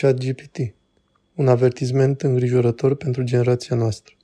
ChatGPT. 0.00 0.74
Un 1.34 1.48
avertisment 1.48 2.22
îngrijorător 2.22 2.94
pentru 2.94 3.22
generația 3.22 3.76
noastră. 3.76 4.14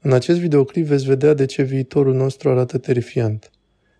În 0.00 0.12
acest 0.12 0.38
videoclip 0.38 0.86
veți 0.86 1.04
vedea 1.04 1.34
de 1.34 1.44
ce 1.44 1.62
viitorul 1.62 2.14
nostru 2.14 2.50
arată 2.50 2.78
terifiant. 2.78 3.50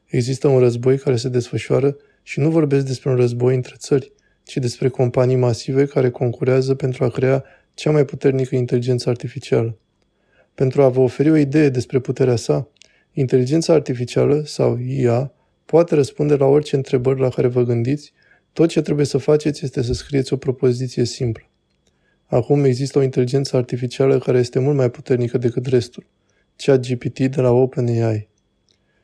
Există 0.04 0.48
un 0.48 0.58
război 0.58 0.98
care 0.98 1.16
se 1.16 1.28
desfășoară 1.28 1.96
și 2.22 2.40
nu 2.40 2.50
vorbesc 2.50 2.86
despre 2.86 3.10
un 3.10 3.16
război 3.16 3.54
între 3.54 3.74
țări, 3.78 4.12
ci 4.44 4.56
despre 4.56 4.88
companii 4.88 5.36
masive 5.36 5.86
care 5.86 6.10
concurează 6.10 6.74
pentru 6.74 7.04
a 7.04 7.08
crea 7.08 7.44
cea 7.74 7.90
mai 7.90 8.04
puternică 8.04 8.56
inteligență 8.56 9.08
artificială. 9.08 9.78
Pentru 10.54 10.82
a 10.82 10.88
vă 10.88 11.00
oferi 11.00 11.30
o 11.30 11.36
idee 11.36 11.68
despre 11.68 11.98
puterea 11.98 12.36
sa, 12.36 12.68
inteligența 13.12 13.72
artificială 13.72 14.42
sau 14.44 14.78
IA 14.78 15.32
poate 15.64 15.94
răspunde 15.94 16.34
la 16.34 16.46
orice 16.46 16.76
întrebări 16.76 17.20
la 17.20 17.28
care 17.28 17.46
vă 17.46 17.62
gândiți 17.62 18.12
tot 18.58 18.68
ce 18.68 18.82
trebuie 18.82 19.06
să 19.06 19.18
faceți 19.18 19.64
este 19.64 19.82
să 19.82 19.92
scrieți 19.92 20.32
o 20.32 20.36
propoziție 20.36 21.04
simplă. 21.04 21.44
Acum 22.26 22.64
există 22.64 22.98
o 22.98 23.02
inteligență 23.02 23.56
artificială 23.56 24.18
care 24.18 24.38
este 24.38 24.58
mult 24.58 24.76
mai 24.76 24.90
puternică 24.90 25.38
decât 25.38 25.66
restul, 25.66 26.06
ChatGPT 26.56 27.18
de 27.18 27.40
la 27.40 27.50
OpenAI. 27.50 28.28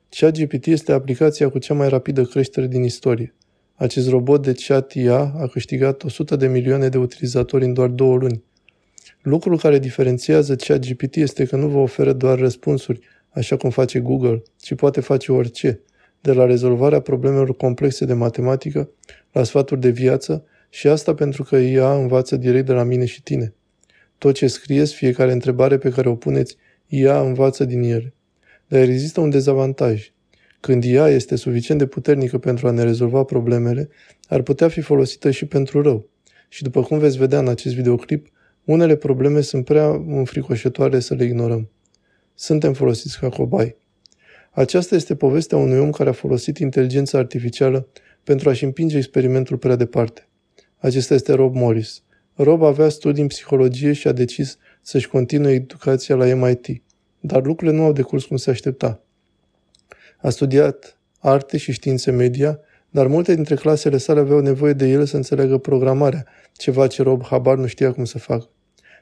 ChatGPT 0.09 0.67
este 0.67 0.93
aplicația 0.93 1.49
cu 1.51 1.59
cea 1.59 1.75
mai 1.75 1.89
rapidă 1.89 2.25
creștere 2.25 2.67
din 2.67 2.83
istorie. 2.83 3.35
Acest 3.75 4.09
robot 4.09 4.43
de 4.43 4.53
chat 4.67 4.93
IA 4.93 5.35
a 5.37 5.47
câștigat 5.47 6.03
100 6.03 6.37
de 6.37 6.47
milioane 6.47 6.89
de 6.89 6.99
utilizatori 6.99 7.65
în 7.65 7.73
doar 7.73 7.89
două 7.89 8.17
luni. 8.17 8.43
Lucrul 9.23 9.59
care 9.59 9.79
diferențiază 9.79 10.57
ChatGPT 10.57 11.15
este 11.15 11.45
că 11.45 11.57
nu 11.57 11.69
vă 11.69 11.79
oferă 11.79 12.13
doar 12.13 12.39
răspunsuri, 12.39 13.01
așa 13.29 13.57
cum 13.57 13.71
face 13.71 13.99
Google, 13.99 14.43
ci 14.61 14.75
poate 14.75 15.01
face 15.01 15.33
orice– 15.33 15.81
de 16.25 16.33
la 16.33 16.45
rezolvarea 16.47 17.01
problemelor 17.01 17.57
complexe 17.57 18.05
de 18.05 18.13
matematică 18.13 18.91
la 19.33 19.43
sfaturi 19.43 19.81
de 19.81 19.89
viață 19.89 20.45
și 20.69 20.89
asta 20.89 21.15
pentru 21.15 21.43
că 21.43 21.57
ea 21.57 21.95
învață 21.95 22.37
direct 22.37 22.67
de 22.67 22.73
la 22.73 22.83
mine 22.83 23.05
și 23.05 23.23
tine. 23.23 23.55
Tot 24.19 24.35
ce 24.35 24.47
scrieți, 24.47 24.95
fiecare 24.95 25.33
întrebare 25.33 25.79
pe 25.79 25.91
care 25.91 26.09
o 26.09 26.15
puneți, 26.15 26.57
ea 26.87 27.21
învață 27.21 27.65
din 27.65 27.83
ele. 27.83 28.15
Dar 28.69 28.83
există 28.83 29.21
un 29.21 29.31
dezavantaj. 29.31 30.13
Când 30.61 30.85
ea 30.87 31.09
este 31.09 31.37
suficient 31.37 31.81
de 31.81 31.87
puternică 31.87 32.39
pentru 32.39 32.67
a 32.67 32.71
ne 32.71 32.83
rezolva 32.83 33.23
problemele, 33.23 33.89
ar 34.29 34.43
putea 34.43 34.69
fi 34.69 34.81
folosită 34.81 35.31
și 35.31 35.47
pentru 35.47 35.83
rău. 35.83 36.09
Și 36.49 36.63
după 36.63 36.83
cum 36.83 36.99
veți 36.99 37.19
vedea 37.19 37.39
în 37.39 37.49
acest 37.49 37.75
videoclip, 37.75 38.29
unele 38.65 38.97
probleme 38.97 39.41
sunt 39.41 39.65
prea 39.65 39.89
înfricoșătoare 40.07 41.01
să 41.01 41.15
le 41.15 41.25
ignorăm. 41.25 41.71
Suntem 42.35 42.73
folosiți 42.73 43.19
ca 43.19 43.29
cobai. 43.29 43.77
Aceasta 44.55 44.95
este 44.95 45.15
povestea 45.15 45.59
unui 45.59 45.79
om 45.79 45.91
care 45.91 46.09
a 46.09 46.13
folosit 46.13 46.59
inteligența 46.59 47.19
artificială 47.19 47.89
pentru 48.25 48.49
a-și 48.49 48.65
împinge 48.65 48.97
experimentul 48.97 49.57
prea 49.57 49.77
departe. 49.77 50.29
Acesta 50.79 51.15
este 51.15 51.33
Rob 51.33 51.55
Morris. 51.55 52.03
Rob 52.35 52.63
avea 52.63 52.89
studii 52.89 53.23
în 53.23 53.29
psihologie 53.29 53.93
și 53.93 54.09
a 54.09 54.13
decis 54.13 54.59
să-și 54.83 55.09
continue 55.09 55.53
educația 55.53 56.15
la 56.15 56.35
MIT, 56.35 56.83
dar 57.21 57.45
lucrurile 57.45 57.77
nu 57.77 57.85
au 57.85 57.93
decurs 57.93 58.25
cum 58.25 58.37
se 58.37 58.51
aștepta. 58.51 59.03
A 60.17 60.31
studiat 60.31 60.99
arte 61.19 61.57
și 61.57 61.73
științe 61.73 62.11
media, 62.11 62.61
dar 62.91 63.07
multe 63.07 63.35
dintre 63.35 63.55
clasele 63.55 63.97
sale 63.97 64.21
aveau 64.21 64.41
nevoie 64.41 64.73
de 64.73 64.87
el 64.89 65.05
să 65.05 65.17
înțeleagă 65.17 65.59
programarea, 65.59 66.27
ceva 66.53 66.87
ce 66.87 67.03
Rob 67.03 67.25
habar 67.25 67.57
nu 67.57 67.67
știa 67.67 67.93
cum 67.93 68.05
să 68.05 68.19
facă. 68.19 68.49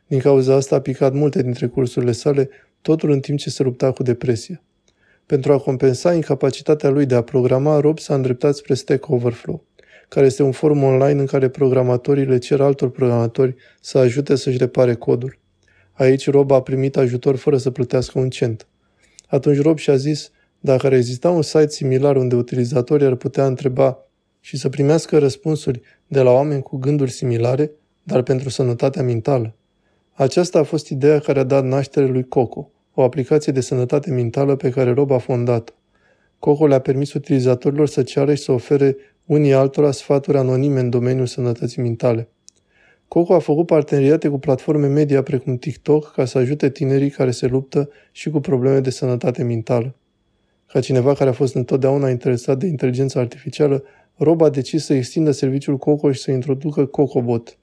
Din 0.07 0.19
cauza 0.19 0.55
asta 0.55 0.77
a 0.77 0.81
picat 0.81 1.13
multe 1.13 1.43
dintre 1.43 1.67
cursurile 1.67 2.13
sale, 2.13 2.49
totul 2.81 3.11
în 3.11 3.21
timp 3.21 3.39
ce 3.39 3.51
se 3.51 3.63
lupta 3.63 3.93
cu 3.93 4.03
depresia. 4.03 4.63
Pentru 5.33 5.53
a 5.53 5.59
compensa 5.59 6.15
incapacitatea 6.15 6.91
lui 6.91 7.07
de 7.07 7.15
a 7.15 7.23
programa, 7.23 7.81
Rob 7.81 7.99
s-a 7.99 8.15
îndreptat 8.15 8.55
spre 8.55 8.75
Stack 8.75 9.09
Overflow, 9.09 9.65
care 10.09 10.27
este 10.27 10.43
un 10.43 10.53
forum 10.53 10.83
online 10.83 11.21
în 11.21 11.27
care 11.27 11.49
programatorii 11.49 12.25
le 12.25 12.39
cer 12.39 12.61
altor 12.61 12.91
programatori 12.91 13.55
să 13.81 13.99
ajute 13.99 14.35
să-și 14.35 14.57
repare 14.57 14.95
codul. 14.95 15.39
Aici 15.93 16.31
Rob 16.31 16.51
a 16.51 16.63
primit 16.63 16.97
ajutor 16.97 17.37
fără 17.37 17.57
să 17.57 17.71
plătească 17.71 18.19
un 18.19 18.31
cent. 18.31 18.67
Atunci 19.27 19.61
Rob 19.61 19.79
și-a 19.79 19.97
zis, 19.97 20.31
dacă 20.61 20.87
ar 20.87 20.93
exista 20.93 21.31
un 21.31 21.43
site 21.43 21.69
similar 21.69 22.17
unde 22.17 22.35
utilizatorii 22.35 23.07
ar 23.07 23.15
putea 23.15 23.47
întreba 23.47 23.99
și 24.41 24.57
să 24.57 24.69
primească 24.69 25.19
răspunsuri 25.19 25.81
de 26.07 26.21
la 26.21 26.31
oameni 26.31 26.63
cu 26.63 26.77
gânduri 26.77 27.11
similare, 27.11 27.71
dar 28.03 28.23
pentru 28.23 28.49
sănătatea 28.49 29.03
mentală. 29.03 29.55
Aceasta 30.13 30.59
a 30.59 30.63
fost 30.63 30.89
ideea 30.89 31.19
care 31.19 31.39
a 31.39 31.45
dat 31.45 31.65
naștere 31.65 32.07
lui 32.07 32.29
Coco, 32.29 32.71
o 32.95 33.03
aplicație 33.03 33.53
de 33.53 33.61
sănătate 33.61 34.11
mentală 34.11 34.57
pe 34.57 34.71
care 34.71 34.93
Rob 34.93 35.11
a 35.11 35.19
fondat. 35.19 35.75
Coco 36.39 36.67
le-a 36.67 36.79
permis 36.79 37.13
utilizatorilor 37.13 37.89
să 37.89 38.03
ceară 38.03 38.35
și 38.35 38.43
să 38.43 38.53
ofere 38.53 38.97
unii 39.27 39.53
altora 39.53 39.91
sfaturi 39.91 40.37
anonime 40.37 40.81
în 40.81 40.91
domeniul 40.91 41.27
sănătății 41.27 41.83
mentale. 41.83 42.29
Coco 43.09 43.35
a 43.35 43.39
făcut 43.39 43.67
parteneriate 43.67 44.29
cu 44.29 44.39
platforme 44.39 44.87
media 44.87 45.23
precum 45.23 45.57
TikTok 45.57 46.13
ca 46.13 46.25
să 46.25 46.39
ajute 46.39 46.71
tinerii 46.71 47.11
care 47.11 47.31
se 47.31 47.47
luptă 47.47 47.91
și 48.13 48.31
cu 48.31 48.41
probleme 48.41 48.81
de 48.81 48.91
sănătate 48.91 49.43
mentală. 49.43 49.95
Ca 50.67 50.81
cineva 50.81 51.15
care 51.15 51.31
a 51.31 51.33
fost 51.33 51.55
întotdeauna 51.55 52.11
interesat 52.11 52.59
de 52.59 52.67
inteligența 52.67 53.21
artificială, 53.21 53.83
Rob 54.17 54.43
a 54.43 54.49
decis 54.49 54.85
să 54.85 54.95
extindă 54.95 55.31
serviciul 55.31 55.77
Coco 55.77 56.13
și 56.13 56.21
să 56.21 56.31
introducă 56.31 56.87
CocoBot– 56.87 57.57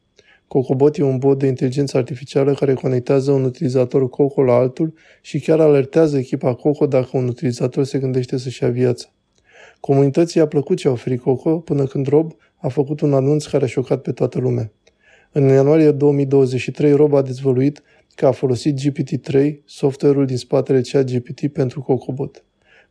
Cocobot 0.49 0.97
e 0.97 1.03
un 1.03 1.17
bot 1.17 1.39
de 1.39 1.47
inteligență 1.47 1.97
artificială 1.97 2.53
care 2.53 2.73
conectează 2.73 3.31
un 3.31 3.43
utilizator 3.43 4.09
Coco 4.09 4.41
la 4.41 4.53
altul 4.53 4.93
și 5.21 5.39
chiar 5.39 5.59
alertează 5.59 6.17
echipa 6.17 6.53
Coco 6.53 6.87
dacă 6.87 7.09
un 7.11 7.27
utilizator 7.27 7.83
se 7.83 7.99
gândește 7.99 8.37
să-și 8.37 8.63
ia 8.63 8.69
viața. 8.69 9.07
Comunității 9.79 10.39
a 10.39 10.47
plăcut 10.47 10.77
ce 10.77 10.87
a 10.87 10.91
oferit 10.91 11.21
Coco 11.21 11.59
până 11.59 11.85
când 11.85 12.07
Rob 12.07 12.31
a 12.55 12.67
făcut 12.67 13.01
un 13.01 13.13
anunț 13.13 13.45
care 13.45 13.63
a 13.63 13.67
șocat 13.67 14.01
pe 14.01 14.11
toată 14.11 14.39
lumea. 14.39 14.71
În 15.31 15.47
ianuarie 15.47 15.91
2023, 15.91 16.91
Rob 16.91 17.13
a 17.13 17.21
dezvăluit 17.21 17.83
că 18.15 18.25
a 18.25 18.31
folosit 18.31 18.79
GPT-3, 18.79 19.53
software-ul 19.65 20.25
din 20.25 20.37
spatele 20.37 20.81
ChatGPT 20.81 21.47
pentru 21.47 21.81
Cocobot. 21.81 22.43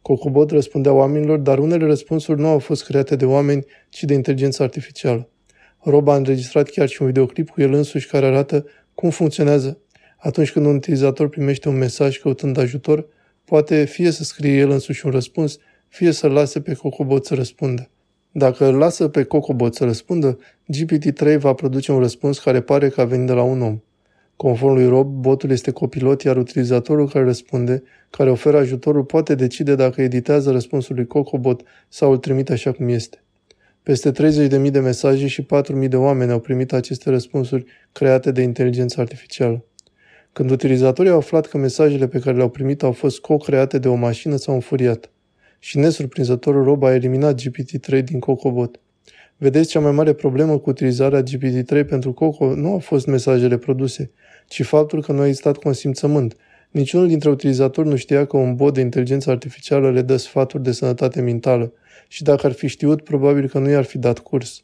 Cocobot 0.03 0.51
răspundea 0.51 0.93
oamenilor, 0.93 1.39
dar 1.39 1.59
unele 1.59 1.85
răspunsuri 1.85 2.41
nu 2.41 2.47
au 2.47 2.59
fost 2.59 2.85
create 2.85 3.17
de 3.17 3.25
oameni, 3.25 3.65
ci 3.89 4.05
de 4.05 4.15
inteligență 4.15 4.63
artificială. 4.63 5.29
Rob 5.79 6.09
a 6.09 6.17
înregistrat 6.17 6.69
chiar 6.69 6.89
și 6.89 7.03
un 7.03 7.09
videoclip 7.09 7.49
cu 7.51 7.61
el 7.61 7.73
însuși 7.73 8.07
care 8.07 8.27
arată 8.27 8.67
cum 8.95 9.11
funcționează 9.11 9.79
atunci 10.19 10.53
când 10.53 10.67
un 10.67 10.75
utilizator 10.75 11.29
primește 11.29 11.69
un 11.69 11.79
mesaj 11.79 12.19
căutând 12.19 12.59
ajutor, 12.59 13.07
poate 13.45 13.85
fie 13.85 14.11
să 14.11 14.25
scrie 14.25 14.59
el 14.59 14.71
însuși 14.71 15.07
un 15.07 15.13
răspuns, 15.13 15.59
fie 15.89 16.11
să-l 16.11 16.33
lase 16.33 16.61
pe 16.61 16.75
Cocobot 16.75 17.27
să 17.27 17.35
răspundă. 17.35 17.91
Dacă 18.31 18.67
îl 18.67 18.75
lasă 18.75 19.09
pe 19.09 19.23
Cocobot 19.23 19.75
să 19.75 19.85
răspundă, 19.85 20.39
GPT-3 20.73 21.39
va 21.39 21.53
produce 21.53 21.93
un 21.93 21.99
răspuns 21.99 22.39
care 22.39 22.61
pare 22.61 22.89
că 22.89 23.01
a 23.01 23.05
venit 23.05 23.27
de 23.27 23.33
la 23.33 23.43
un 23.43 23.63
om. 23.63 23.81
Conform 24.37 24.75
lui 24.75 24.89
Rob, 24.89 25.07
botul 25.07 25.51
este 25.51 25.71
copilot, 25.71 26.23
iar 26.23 26.37
utilizatorul 26.37 27.09
care 27.09 27.25
răspunde, 27.25 27.83
care 28.11 28.31
oferă 28.31 28.57
ajutorul, 28.57 29.05
poate 29.05 29.35
decide 29.35 29.75
dacă 29.75 30.03
editează 30.03 30.51
răspunsul 30.51 30.95
lui 30.95 31.07
Cocobot 31.07 31.63
sau 31.89 32.11
îl 32.11 32.17
trimite 32.17 32.53
așa 32.53 32.73
cum 32.73 32.89
este. 32.89 33.23
Peste 33.89 34.13
30.000 34.13 34.71
de 34.71 34.81
mesaje 34.81 35.27
și 35.27 35.47
4.000 35.83 35.89
de 35.89 35.97
oameni 35.97 36.31
au 36.31 36.41
primit 36.41 36.73
aceste 36.73 37.11
răspunsuri 37.11 37.65
create 37.93 38.31
de 38.31 38.43
inteligență 38.43 39.01
artificială. 39.01 39.65
Când 40.33 40.51
utilizatorii 40.51 41.11
au 41.11 41.17
aflat 41.17 41.47
că 41.47 41.59
mesajele 41.59 42.09
pe 42.09 42.19
care 42.19 42.37
le-au 42.37 42.49
primit 42.49 42.83
au 42.83 42.93
fost 42.93 43.21
co-create 43.21 43.79
de 43.79 43.89
o 43.89 43.95
mașină, 43.95 44.37
s-au 44.37 44.55
înfuriat. 44.55 45.11
Și 45.59 45.79
nesurprinzătorul 45.79 46.65
Rob 46.65 46.83
a 46.83 46.95
eliminat 46.95 47.41
GPT-3 47.41 48.05
din 48.05 48.19
CocoBot. 48.19 48.81
Vedeți, 49.37 49.69
cea 49.69 49.81
mai 49.81 49.93
mare 49.93 50.13
problemă 50.13 50.59
cu 50.59 50.71
utilizarea 50.71 51.23
GPT-3 51.23 51.87
pentru 51.89 52.13
Coco 52.13 52.55
nu 52.55 52.73
au 52.73 52.79
fost 52.79 53.07
mesajele 53.07 53.59
produse, 53.59 54.11
ci 54.47 54.63
faptul 54.63 55.03
că 55.03 55.13
nu 55.13 55.21
a 55.21 55.27
existat 55.27 55.57
consimțământ. 55.57 56.37
Niciunul 56.71 57.07
dintre 57.07 57.31
utilizatori 57.31 57.89
nu 57.89 57.97
știa 57.97 58.27
că 58.27 58.37
un 58.37 58.55
bot 58.55 58.75
de 58.75 58.81
inteligență 58.81 59.31
artificială 59.31 59.91
le 59.91 60.03
dă 60.03 60.17
sfaturi 60.17 60.63
de 60.63 60.73
sănătate 60.73 61.21
mentală– 61.21 61.73
și 62.09 62.23
dacă 62.23 62.47
ar 62.47 62.53
fi 62.53 62.67
știut, 62.67 63.03
probabil 63.03 63.49
că 63.49 63.59
nu 63.59 63.69
i-ar 63.69 63.85
fi 63.85 63.99
dat 63.99 64.19
curs. 64.19 64.63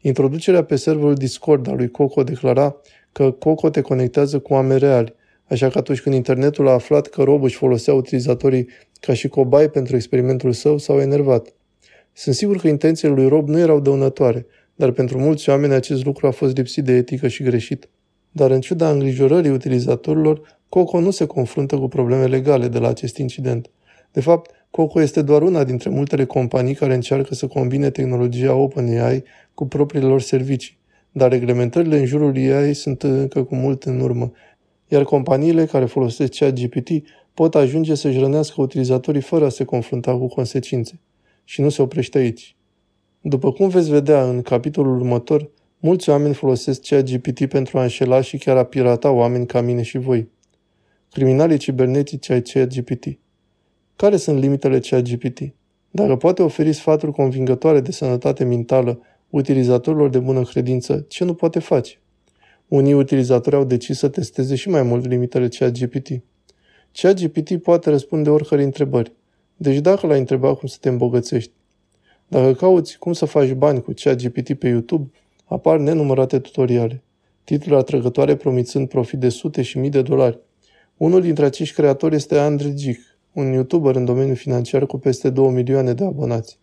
Introducerea 0.00 0.64
pe 0.64 0.76
serverul 0.76 1.14
Discord 1.14 1.68
al 1.68 1.76
lui 1.76 1.90
Coco 1.90 2.22
declara 2.22 2.76
că 3.12 3.30
Coco 3.30 3.70
te 3.70 3.80
conectează 3.80 4.38
cu 4.38 4.52
oameni 4.52 4.78
reali, 4.78 5.14
așa 5.44 5.68
că 5.68 5.78
atunci 5.78 6.00
când 6.00 6.14
internetul 6.14 6.68
a 6.68 6.72
aflat 6.72 7.06
că 7.06 7.22
Rob 7.22 7.42
își 7.42 7.56
folosea 7.56 7.94
utilizatorii 7.94 8.68
ca 9.00 9.14
și 9.14 9.28
cobai 9.28 9.70
pentru 9.70 9.96
experimentul 9.96 10.52
său, 10.52 10.78
s-au 10.78 11.00
enervat. 11.00 11.54
Sunt 12.12 12.34
sigur 12.34 12.56
că 12.56 12.68
intențiile 12.68 13.14
lui 13.14 13.28
Rob 13.28 13.48
nu 13.48 13.58
erau 13.58 13.80
dăunătoare, 13.80 14.46
dar 14.74 14.90
pentru 14.90 15.18
mulți 15.18 15.48
oameni 15.48 15.74
acest 15.74 16.04
lucru 16.04 16.26
a 16.26 16.30
fost 16.30 16.56
lipsit 16.56 16.84
de 16.84 16.92
etică 16.92 17.28
și 17.28 17.42
greșit. 17.42 17.88
Dar 18.36 18.50
în 18.50 18.60
ciuda 18.60 18.90
îngrijorării 18.90 19.50
utilizatorilor, 19.50 20.58
Coco 20.68 21.00
nu 21.00 21.10
se 21.10 21.26
confruntă 21.26 21.78
cu 21.78 21.88
probleme 21.88 22.26
legale 22.26 22.68
de 22.68 22.78
la 22.78 22.88
acest 22.88 23.16
incident. 23.16 23.70
De 24.12 24.20
fapt, 24.20 24.50
Coco 24.70 25.00
este 25.00 25.22
doar 25.22 25.42
una 25.42 25.64
dintre 25.64 25.90
multele 25.90 26.24
companii 26.24 26.74
care 26.74 26.94
încearcă 26.94 27.34
să 27.34 27.46
combine 27.46 27.90
tehnologia 27.90 28.54
OpenAI 28.54 29.24
cu 29.54 29.66
propriile 29.66 30.06
lor 30.06 30.20
servicii, 30.20 30.78
dar 31.12 31.30
reglementările 31.30 31.98
în 31.98 32.04
jurul 32.04 32.34
AI 32.36 32.74
sunt 32.74 33.02
încă 33.02 33.42
cu 33.42 33.54
mult 33.54 33.82
în 33.82 34.00
urmă, 34.00 34.32
iar 34.88 35.04
companiile 35.04 35.64
care 35.64 35.84
folosesc 35.84 36.32
ChatGPT 36.32 36.88
pot 37.34 37.54
ajunge 37.54 37.94
să-și 37.94 38.18
rănească 38.18 38.60
utilizatorii 38.60 39.20
fără 39.20 39.44
a 39.44 39.48
se 39.48 39.64
confrunta 39.64 40.16
cu 40.16 40.26
consecințe. 40.26 41.00
Și 41.44 41.60
nu 41.60 41.68
se 41.68 41.82
oprește 41.82 42.18
aici. 42.18 42.56
După 43.20 43.52
cum 43.52 43.68
veți 43.68 43.90
vedea 43.90 44.28
în 44.28 44.42
capitolul 44.42 44.96
următor, 44.96 45.50
Mulți 45.86 46.10
oameni 46.10 46.34
folosesc 46.34 46.82
ChatGPT 46.82 47.46
pentru 47.46 47.78
a 47.78 47.82
înșela 47.82 48.20
și 48.20 48.38
chiar 48.38 48.56
a 48.56 48.64
pirata 48.64 49.10
oameni 49.10 49.46
ca 49.46 49.60
mine 49.60 49.82
și 49.82 49.98
voi. 49.98 50.28
Criminalii 51.10 51.58
cibernetici 51.58 52.30
ai 52.30 52.42
ChatGPT. 52.42 53.18
Care 53.96 54.16
sunt 54.16 54.40
limitele 54.40 54.78
ChatGPT? 54.78 55.40
Dacă 55.90 56.16
poate 56.16 56.42
oferi 56.42 56.72
sfaturi 56.72 57.12
convingătoare 57.12 57.80
de 57.80 57.92
sănătate 57.92 58.44
mentală 58.44 59.00
utilizatorilor 59.30 60.08
de 60.08 60.18
bună 60.18 60.42
credință, 60.42 61.04
ce 61.08 61.24
nu 61.24 61.34
poate 61.34 61.58
face? 61.58 62.00
Unii 62.68 62.94
utilizatori 62.94 63.56
au 63.56 63.64
decis 63.64 63.98
să 63.98 64.08
testeze 64.08 64.54
și 64.54 64.68
mai 64.68 64.82
mult 64.82 65.06
limitele 65.06 65.48
ChatGPT. 65.48 66.08
ChatGPT 66.92 67.62
poate 67.62 67.90
răspunde 67.90 68.30
oricare 68.30 68.62
întrebări. 68.62 69.12
Deci 69.56 69.78
dacă 69.78 70.06
l-ai 70.06 70.18
întrebat 70.18 70.58
cum 70.58 70.68
să 70.68 70.76
te 70.80 70.88
îmbogățești, 70.88 71.52
dacă 72.28 72.52
cauți 72.52 72.98
cum 72.98 73.12
să 73.12 73.24
faci 73.24 73.52
bani 73.52 73.82
cu 73.82 73.92
ChatGPT 73.96 74.54
pe 74.54 74.68
YouTube, 74.68 75.10
apar 75.54 75.78
nenumărate 75.78 76.38
tutoriale. 76.38 77.02
Titluri 77.44 77.80
atrăgătoare 77.80 78.36
promițând 78.36 78.88
profit 78.88 79.18
de 79.18 79.28
sute 79.28 79.62
și 79.62 79.78
mii 79.78 79.90
de 79.90 80.02
dolari. 80.02 80.38
Unul 80.96 81.20
dintre 81.20 81.44
acești 81.44 81.74
creatori 81.74 82.14
este 82.14 82.38
Andre 82.38 82.74
Gic, 82.74 82.98
un 83.32 83.52
YouTuber 83.52 83.96
în 83.96 84.04
domeniul 84.04 84.36
financiar 84.36 84.86
cu 84.86 84.98
peste 84.98 85.30
2 85.30 85.50
milioane 85.50 85.92
de 85.92 86.04
abonați. 86.04 86.58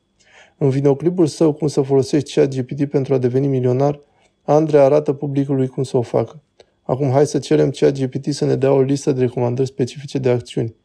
În 0.57 0.69
videoclipul 0.69 1.27
său 1.27 1.53
Cum 1.53 1.67
să 1.67 1.81
folosești 1.81 2.33
ChatGPT 2.33 2.85
pentru 2.85 3.13
a 3.13 3.17
deveni 3.17 3.47
milionar, 3.47 3.99
Andre 4.43 4.79
arată 4.79 5.13
publicului 5.13 5.67
cum 5.67 5.83
să 5.83 5.97
o 5.97 6.01
facă. 6.01 6.41
Acum 6.81 7.09
hai 7.09 7.25
să 7.25 7.39
cerem 7.39 7.69
ChatGPT 7.69 8.33
să 8.33 8.45
ne 8.45 8.55
dea 8.55 8.71
o 8.71 8.81
listă 8.81 9.11
de 9.11 9.19
recomandări 9.19 9.67
specifice 9.67 10.17
de 10.17 10.29
acțiuni. 10.29 10.75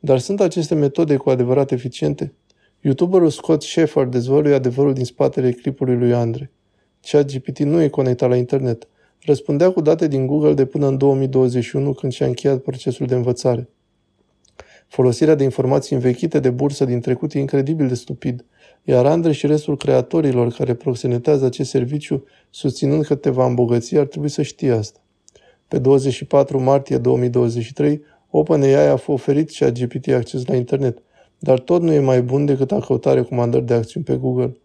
Dar 0.00 0.18
sunt 0.18 0.40
aceste 0.40 0.74
metode 0.74 1.16
cu 1.16 1.30
adevărat 1.30 1.70
eficiente? 1.70 2.34
YouTuberul 2.80 3.30
Scott 3.30 3.62
Sheffer 3.62 4.06
dezvăluie 4.06 4.54
adevărul 4.54 4.92
din 4.92 5.04
spatele 5.04 5.50
clipului 5.50 5.96
lui 5.96 6.14
Andre. 6.14 6.50
ChatGPT 7.02 7.58
nu 7.58 7.82
e 7.82 7.88
conectat 7.88 8.28
la 8.28 8.36
internet. 8.36 8.88
Răspundea 9.20 9.70
cu 9.70 9.80
date 9.80 10.08
din 10.08 10.26
Google 10.26 10.54
de 10.54 10.64
până 10.64 10.86
în 10.86 10.96
2021 10.96 11.92
când 11.92 12.12
și-a 12.12 12.26
încheiat 12.26 12.58
procesul 12.58 13.06
de 13.06 13.14
învățare. 13.14 13.68
Folosirea 14.88 15.34
de 15.34 15.44
informații 15.44 15.94
învechite 15.94 16.40
de 16.40 16.50
bursă 16.50 16.84
din 16.84 17.00
trecut 17.00 17.32
e 17.34 17.38
incredibil 17.38 17.88
de 17.88 17.94
stupid, 17.94 18.44
iar 18.82 19.06
Andre 19.06 19.32
și 19.32 19.46
restul 19.46 19.76
creatorilor 19.76 20.52
care 20.52 20.74
proxenetează 20.74 21.44
acest 21.44 21.70
serviciu, 21.70 22.24
susținând 22.50 23.04
că 23.04 23.14
te 23.14 23.30
va 23.30 23.46
îmbogăți, 23.46 23.96
ar 23.96 24.06
trebui 24.06 24.28
să 24.28 24.42
știe 24.42 24.72
asta. 24.72 25.00
Pe 25.68 25.78
24 25.78 26.60
martie 26.60 26.98
2023, 26.98 28.02
OpenAI 28.30 28.88
a 28.88 29.02
oferit 29.06 29.50
și 29.50 29.64
GPT 29.64 30.08
acces 30.08 30.46
la 30.46 30.54
internet, 30.54 30.98
dar 31.38 31.58
tot 31.58 31.82
nu 31.82 31.92
e 31.92 31.98
mai 31.98 32.22
bun 32.22 32.44
decât 32.44 32.72
a 32.72 32.80
căuta 32.80 33.12
recomandări 33.14 33.66
de 33.66 33.74
acțiuni 33.74 34.04
pe 34.04 34.16
Google. 34.16 34.56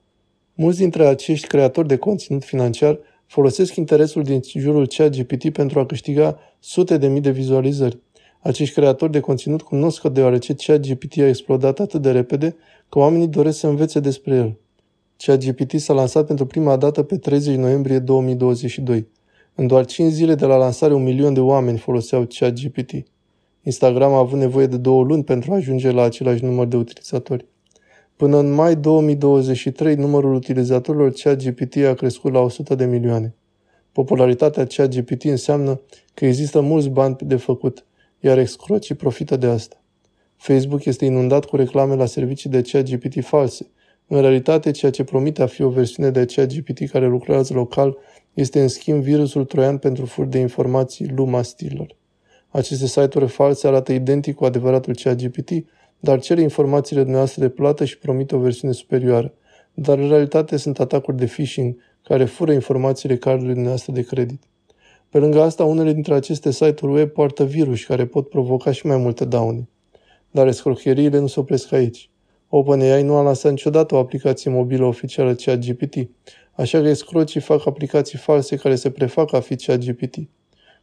Mulți 0.59 0.77
dintre 0.77 1.05
acești 1.05 1.47
creatori 1.47 1.87
de 1.87 1.95
conținut 1.97 2.43
financiar 2.43 2.99
folosesc 3.25 3.75
interesul 3.75 4.23
din 4.23 4.39
jurul 4.53 4.87
ChatGPT 4.87 5.49
pentru 5.51 5.79
a 5.79 5.85
câștiga 5.85 6.39
sute 6.59 6.97
de 6.97 7.07
mii 7.07 7.21
de 7.21 7.31
vizualizări. 7.31 7.99
Acești 8.41 8.73
creatori 8.73 9.11
de 9.11 9.19
conținut 9.19 9.61
cunosc 9.61 10.01
că 10.01 10.09
deoarece 10.09 10.53
ChatGPT 10.53 11.17
a 11.17 11.27
explodat 11.27 11.79
atât 11.79 12.01
de 12.01 12.11
repede 12.11 12.55
că 12.89 12.99
oamenii 12.99 13.27
doresc 13.27 13.59
să 13.59 13.67
învețe 13.67 13.99
despre 13.99 14.35
el. 14.35 14.57
ChatGPT 15.17 15.79
s-a 15.79 15.93
lansat 15.93 16.27
pentru 16.27 16.45
prima 16.45 16.75
dată 16.77 17.03
pe 17.03 17.17
30 17.17 17.55
noiembrie 17.55 17.99
2022. 17.99 19.07
În 19.55 19.67
doar 19.67 19.85
5 19.85 20.11
zile 20.11 20.35
de 20.35 20.45
la 20.45 20.55
lansare, 20.55 20.93
un 20.93 21.03
milion 21.03 21.33
de 21.33 21.39
oameni 21.39 21.77
foloseau 21.77 22.27
ChatGPT. 22.29 22.91
Instagram 23.63 24.13
a 24.13 24.17
avut 24.17 24.39
nevoie 24.39 24.65
de 24.65 24.77
două 24.77 25.03
luni 25.03 25.23
pentru 25.23 25.51
a 25.51 25.55
ajunge 25.55 25.91
la 25.91 26.01
același 26.03 26.43
număr 26.43 26.67
de 26.67 26.75
utilizatori. 26.75 27.45
Până 28.17 28.37
în 28.37 28.51
mai 28.51 28.75
2023, 28.75 29.95
numărul 29.95 30.33
utilizatorilor 30.33 31.11
ChatGPT 31.11 31.75
a 31.75 31.93
crescut 31.93 32.33
la 32.33 32.39
100 32.39 32.75
de 32.75 32.85
milioane. 32.85 33.35
Popularitatea 33.91 34.65
ChatGPT 34.65 35.23
înseamnă 35.23 35.81
că 36.13 36.25
există 36.25 36.61
mulți 36.61 36.89
bani 36.89 37.15
de 37.19 37.35
făcut, 37.35 37.85
iar 38.19 38.37
excrocii 38.37 38.95
profită 38.95 39.35
de 39.35 39.47
asta. 39.47 39.83
Facebook 40.35 40.85
este 40.85 41.05
inundat 41.05 41.45
cu 41.45 41.55
reclame 41.55 41.95
la 41.95 42.05
servicii 42.05 42.49
de 42.49 42.61
ChatGPT 42.61 43.23
false. 43.23 43.67
În 44.07 44.21
realitate, 44.21 44.71
ceea 44.71 44.91
ce 44.91 45.03
promite 45.03 45.41
a 45.41 45.47
fi 45.47 45.61
o 45.63 45.69
versiune 45.69 46.09
de 46.09 46.25
ChatGPT 46.25 46.89
care 46.89 47.07
lucrează 47.07 47.53
local 47.53 47.97
este 48.33 48.61
în 48.61 48.67
schimb 48.67 49.01
virusul 49.01 49.45
troian 49.45 49.77
pentru 49.77 50.05
fur 50.05 50.25
de 50.25 50.39
informații 50.39 51.11
Luma 51.15 51.41
Stealer. 51.41 51.95
Aceste 52.49 52.85
site-uri 52.85 53.27
false 53.27 53.67
arată 53.67 53.91
identic 53.91 54.35
cu 54.35 54.45
adevăratul 54.45 54.95
ChatGPT, 54.95 55.51
dar 55.99 56.19
cere 56.19 56.41
informațiile 56.41 57.03
noastre 57.03 57.41
de 57.41 57.49
plată 57.49 57.85
și 57.85 57.97
promite 57.97 58.35
o 58.35 58.39
versiune 58.39 58.73
superioară. 58.73 59.33
Dar 59.73 59.97
în 59.97 60.09
realitate 60.09 60.57
sunt 60.57 60.79
atacuri 60.79 61.17
de 61.17 61.25
phishing 61.25 61.77
care 62.03 62.25
fură 62.25 62.51
informațiile 62.51 63.17
cardului 63.17 63.61
noastre 63.61 63.93
de 63.93 64.01
credit. 64.01 64.43
Pe 65.09 65.17
lângă 65.17 65.41
asta, 65.41 65.63
unele 65.63 65.93
dintre 65.93 66.13
aceste 66.13 66.51
site-uri 66.51 66.93
web 66.93 67.09
poartă 67.09 67.45
virus 67.45 67.83
care 67.83 68.05
pot 68.05 68.29
provoca 68.29 68.71
și 68.71 68.85
mai 68.85 68.97
multe 68.97 69.25
daune. 69.25 69.69
Dar 70.31 70.47
escrocheriile 70.47 71.19
nu 71.19 71.27
se 71.27 71.39
opresc 71.39 71.71
aici. 71.71 72.09
OpenAI 72.49 73.03
nu 73.03 73.15
a 73.15 73.21
lansat 73.21 73.51
niciodată 73.51 73.95
o 73.95 73.97
aplicație 73.97 74.51
mobilă 74.51 74.85
oficială 74.85 75.33
ChatGPT, 75.33 76.09
așa 76.51 76.81
că 76.81 76.87
escrocii 76.87 77.39
fac 77.39 77.67
aplicații 77.67 78.17
false 78.17 78.55
care 78.55 78.75
se 78.75 78.89
prefac 78.89 79.33
a 79.33 79.39
fi 79.39 79.55
ChatGPT. 79.55 80.15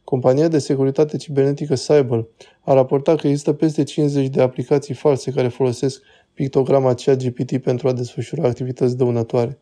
Compania 0.05 0.47
de 0.47 0.59
securitate 0.59 1.17
cibernetică 1.17 1.73
Cyber 1.73 2.27
a 2.61 2.73
raportat 2.73 3.19
că 3.19 3.27
există 3.27 3.53
peste 3.53 3.83
50 3.83 4.27
de 4.27 4.41
aplicații 4.41 4.93
false 4.93 5.31
care 5.31 5.47
folosesc 5.47 6.01
pictograma 6.33 6.93
ChatGPT 6.93 7.57
pentru 7.57 7.87
a 7.87 7.93
desfășura 7.93 8.47
activități 8.47 8.97
dăunătoare. 8.97 9.59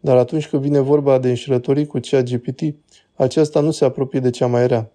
Dar 0.00 0.16
atunci 0.16 0.48
când 0.48 0.62
vine 0.62 0.78
vorba 0.78 1.18
de 1.18 1.28
înșelătorii 1.28 1.86
cu 1.86 1.98
ChatGPT, 1.98 2.60
aceasta 3.14 3.60
nu 3.60 3.70
se 3.70 3.84
apropie 3.84 4.20
de 4.20 4.30
cea 4.30 4.46
mai 4.46 4.66
rea. 4.66 4.92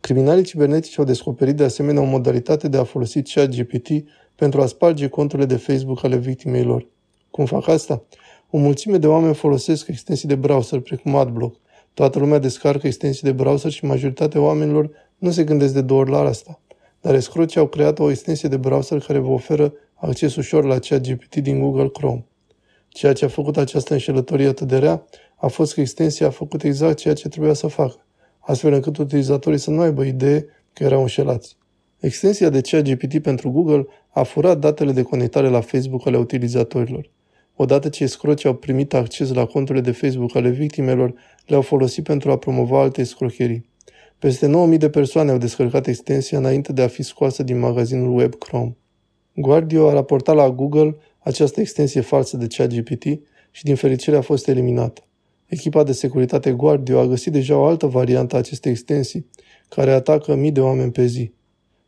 Criminalii 0.00 0.44
cibernetici 0.44 0.98
au 0.98 1.04
descoperit 1.04 1.56
de 1.56 1.64
asemenea 1.64 2.02
o 2.02 2.04
modalitate 2.04 2.68
de 2.68 2.76
a 2.76 2.84
folosi 2.84 3.22
ChatGPT 3.22 3.88
pentru 4.34 4.60
a 4.60 4.66
sparge 4.66 5.08
conturile 5.08 5.46
de 5.46 5.56
Facebook 5.56 6.04
ale 6.04 6.16
victimei 6.16 6.62
lor. 6.62 6.86
Cum 7.30 7.44
fac 7.44 7.68
asta? 7.68 8.04
O 8.50 8.58
mulțime 8.58 8.96
de 8.96 9.06
oameni 9.06 9.34
folosesc 9.34 9.88
extensii 9.88 10.28
de 10.28 10.34
browser 10.34 10.80
precum 10.80 11.16
AdBlock. 11.16 11.56
Toată 11.98 12.18
lumea 12.18 12.38
descarcă 12.38 12.86
extensii 12.86 13.22
de 13.22 13.32
browser 13.32 13.70
și 13.70 13.84
majoritatea 13.84 14.40
oamenilor 14.40 14.90
nu 15.16 15.30
se 15.30 15.44
gândesc 15.44 15.74
de 15.74 15.80
două 15.80 16.00
ori 16.00 16.10
la 16.10 16.18
asta. 16.18 16.60
Dar 17.00 17.14
escrocii 17.14 17.60
au 17.60 17.66
creat 17.66 17.98
o 17.98 18.10
extensie 18.10 18.48
de 18.48 18.56
browser 18.56 19.00
care 19.00 19.18
vă 19.18 19.30
oferă 19.30 19.72
acces 19.94 20.36
ușor 20.36 20.64
la 20.64 20.78
ChatGPT 20.78 21.36
din 21.36 21.60
Google 21.60 21.88
Chrome. 21.88 22.26
Ceea 22.88 23.12
ce 23.12 23.24
a 23.24 23.28
făcut 23.28 23.56
această 23.56 23.92
înșelătorie 23.92 24.46
atât 24.46 24.68
de 24.68 24.78
rea 24.78 25.04
a 25.36 25.46
fost 25.46 25.74
că 25.74 25.80
extensia 25.80 26.26
a 26.26 26.30
făcut 26.30 26.62
exact 26.62 26.96
ceea 26.96 27.14
ce 27.14 27.28
trebuia 27.28 27.52
să 27.52 27.66
facă, 27.66 28.06
astfel 28.38 28.72
încât 28.72 28.96
utilizatorii 28.96 29.58
să 29.58 29.70
nu 29.70 29.80
aibă 29.80 30.02
idee 30.02 30.46
că 30.72 30.84
erau 30.84 31.00
înșelați. 31.00 31.56
Extensia 32.00 32.48
de 32.48 32.60
ChatGPT 32.60 33.22
pentru 33.22 33.50
Google 33.50 33.86
a 34.08 34.22
furat 34.22 34.58
datele 34.58 34.92
de 34.92 35.02
conectare 35.02 35.48
la 35.48 35.60
Facebook 35.60 36.06
ale 36.06 36.16
utilizatorilor. 36.16 37.10
Odată 37.60 37.88
ce 37.88 38.06
scrocii 38.06 38.48
au 38.48 38.54
primit 38.54 38.94
acces 38.94 39.32
la 39.32 39.44
conturile 39.44 39.84
de 39.84 39.90
Facebook 39.90 40.36
ale 40.36 40.50
victimelor, 40.50 41.14
le-au 41.46 41.62
folosit 41.62 42.04
pentru 42.04 42.30
a 42.30 42.38
promova 42.38 42.80
alte 42.80 43.04
scrocherii. 43.04 43.68
Peste 44.18 44.46
9000 44.46 44.78
de 44.78 44.90
persoane 44.90 45.30
au 45.30 45.38
descărcat 45.38 45.86
extensia 45.86 46.38
înainte 46.38 46.72
de 46.72 46.82
a 46.82 46.88
fi 46.88 47.02
scoasă 47.02 47.42
din 47.42 47.58
magazinul 47.58 48.16
web 48.16 48.34
Chrome. 48.34 48.76
Guardio 49.34 49.88
a 49.88 49.92
raportat 49.92 50.34
la 50.34 50.50
Google 50.50 50.96
această 51.18 51.60
extensie 51.60 52.00
falsă 52.00 52.36
de 52.36 52.46
ChatGPT 52.46 53.04
și 53.50 53.64
din 53.64 53.74
fericire 53.74 54.16
a 54.16 54.20
fost 54.20 54.48
eliminată. 54.48 55.02
Echipa 55.46 55.82
de 55.82 55.92
securitate 55.92 56.52
Guardio 56.52 56.98
a 56.98 57.06
găsit 57.06 57.32
deja 57.32 57.56
o 57.56 57.64
altă 57.64 57.86
variantă 57.86 58.34
a 58.34 58.38
acestei 58.38 58.70
extensii, 58.70 59.26
care 59.68 59.90
atacă 59.90 60.34
mii 60.34 60.52
de 60.52 60.60
oameni 60.60 60.92
pe 60.92 61.06
zi. 61.06 61.32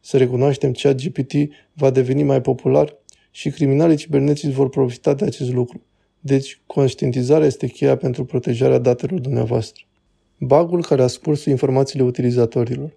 Să 0.01 0.17
recunoaștem, 0.17 0.73
ChatGPT 0.73 1.33
va 1.73 1.91
deveni 1.91 2.23
mai 2.23 2.41
popular 2.41 2.99
și 3.31 3.51
criminalii 3.51 3.97
cibernetici 3.97 4.53
vor 4.53 4.69
profita 4.69 5.15
de 5.15 5.25
acest 5.25 5.53
lucru. 5.53 5.83
Deci, 6.21 6.61
conștientizarea 6.67 7.47
este 7.47 7.67
cheia 7.67 7.97
pentru 7.97 8.25
protejarea 8.25 8.79
datelor 8.79 9.21
dumneavoastră. 9.21 9.85
Bagul 10.39 10.83
care 10.83 11.03
a 11.03 11.07
scurs 11.07 11.45
informațiile 11.45 12.05
utilizatorilor. 12.05 12.97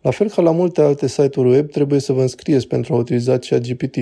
La 0.00 0.10
fel 0.10 0.28
ca 0.28 0.42
la 0.42 0.50
multe 0.50 0.80
alte 0.80 1.06
site-uri 1.08 1.48
web, 1.48 1.70
trebuie 1.70 2.00
să 2.00 2.12
vă 2.12 2.20
înscrieți 2.20 2.66
pentru 2.66 2.94
a 2.94 2.96
utiliza 2.96 3.38
ChatGPT. 3.38 3.96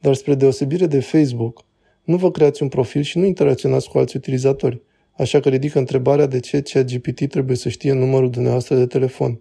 Dar 0.00 0.14
spre 0.14 0.34
deosebire 0.34 0.86
de 0.86 1.00
Facebook, 1.00 1.64
nu 2.04 2.16
vă 2.16 2.30
creați 2.30 2.62
un 2.62 2.68
profil 2.68 3.02
și 3.02 3.18
nu 3.18 3.24
interacționați 3.24 3.88
cu 3.88 3.98
alți 3.98 4.16
utilizatori, 4.16 4.80
așa 5.12 5.40
că 5.40 5.48
ridică 5.48 5.78
întrebarea 5.78 6.26
de 6.26 6.40
ce 6.40 6.60
ChatGPT 6.60 7.28
trebuie 7.28 7.56
să 7.56 7.68
știe 7.68 7.92
numărul 7.92 8.30
dumneavoastră 8.30 8.76
de 8.76 8.86
telefon. 8.86 9.40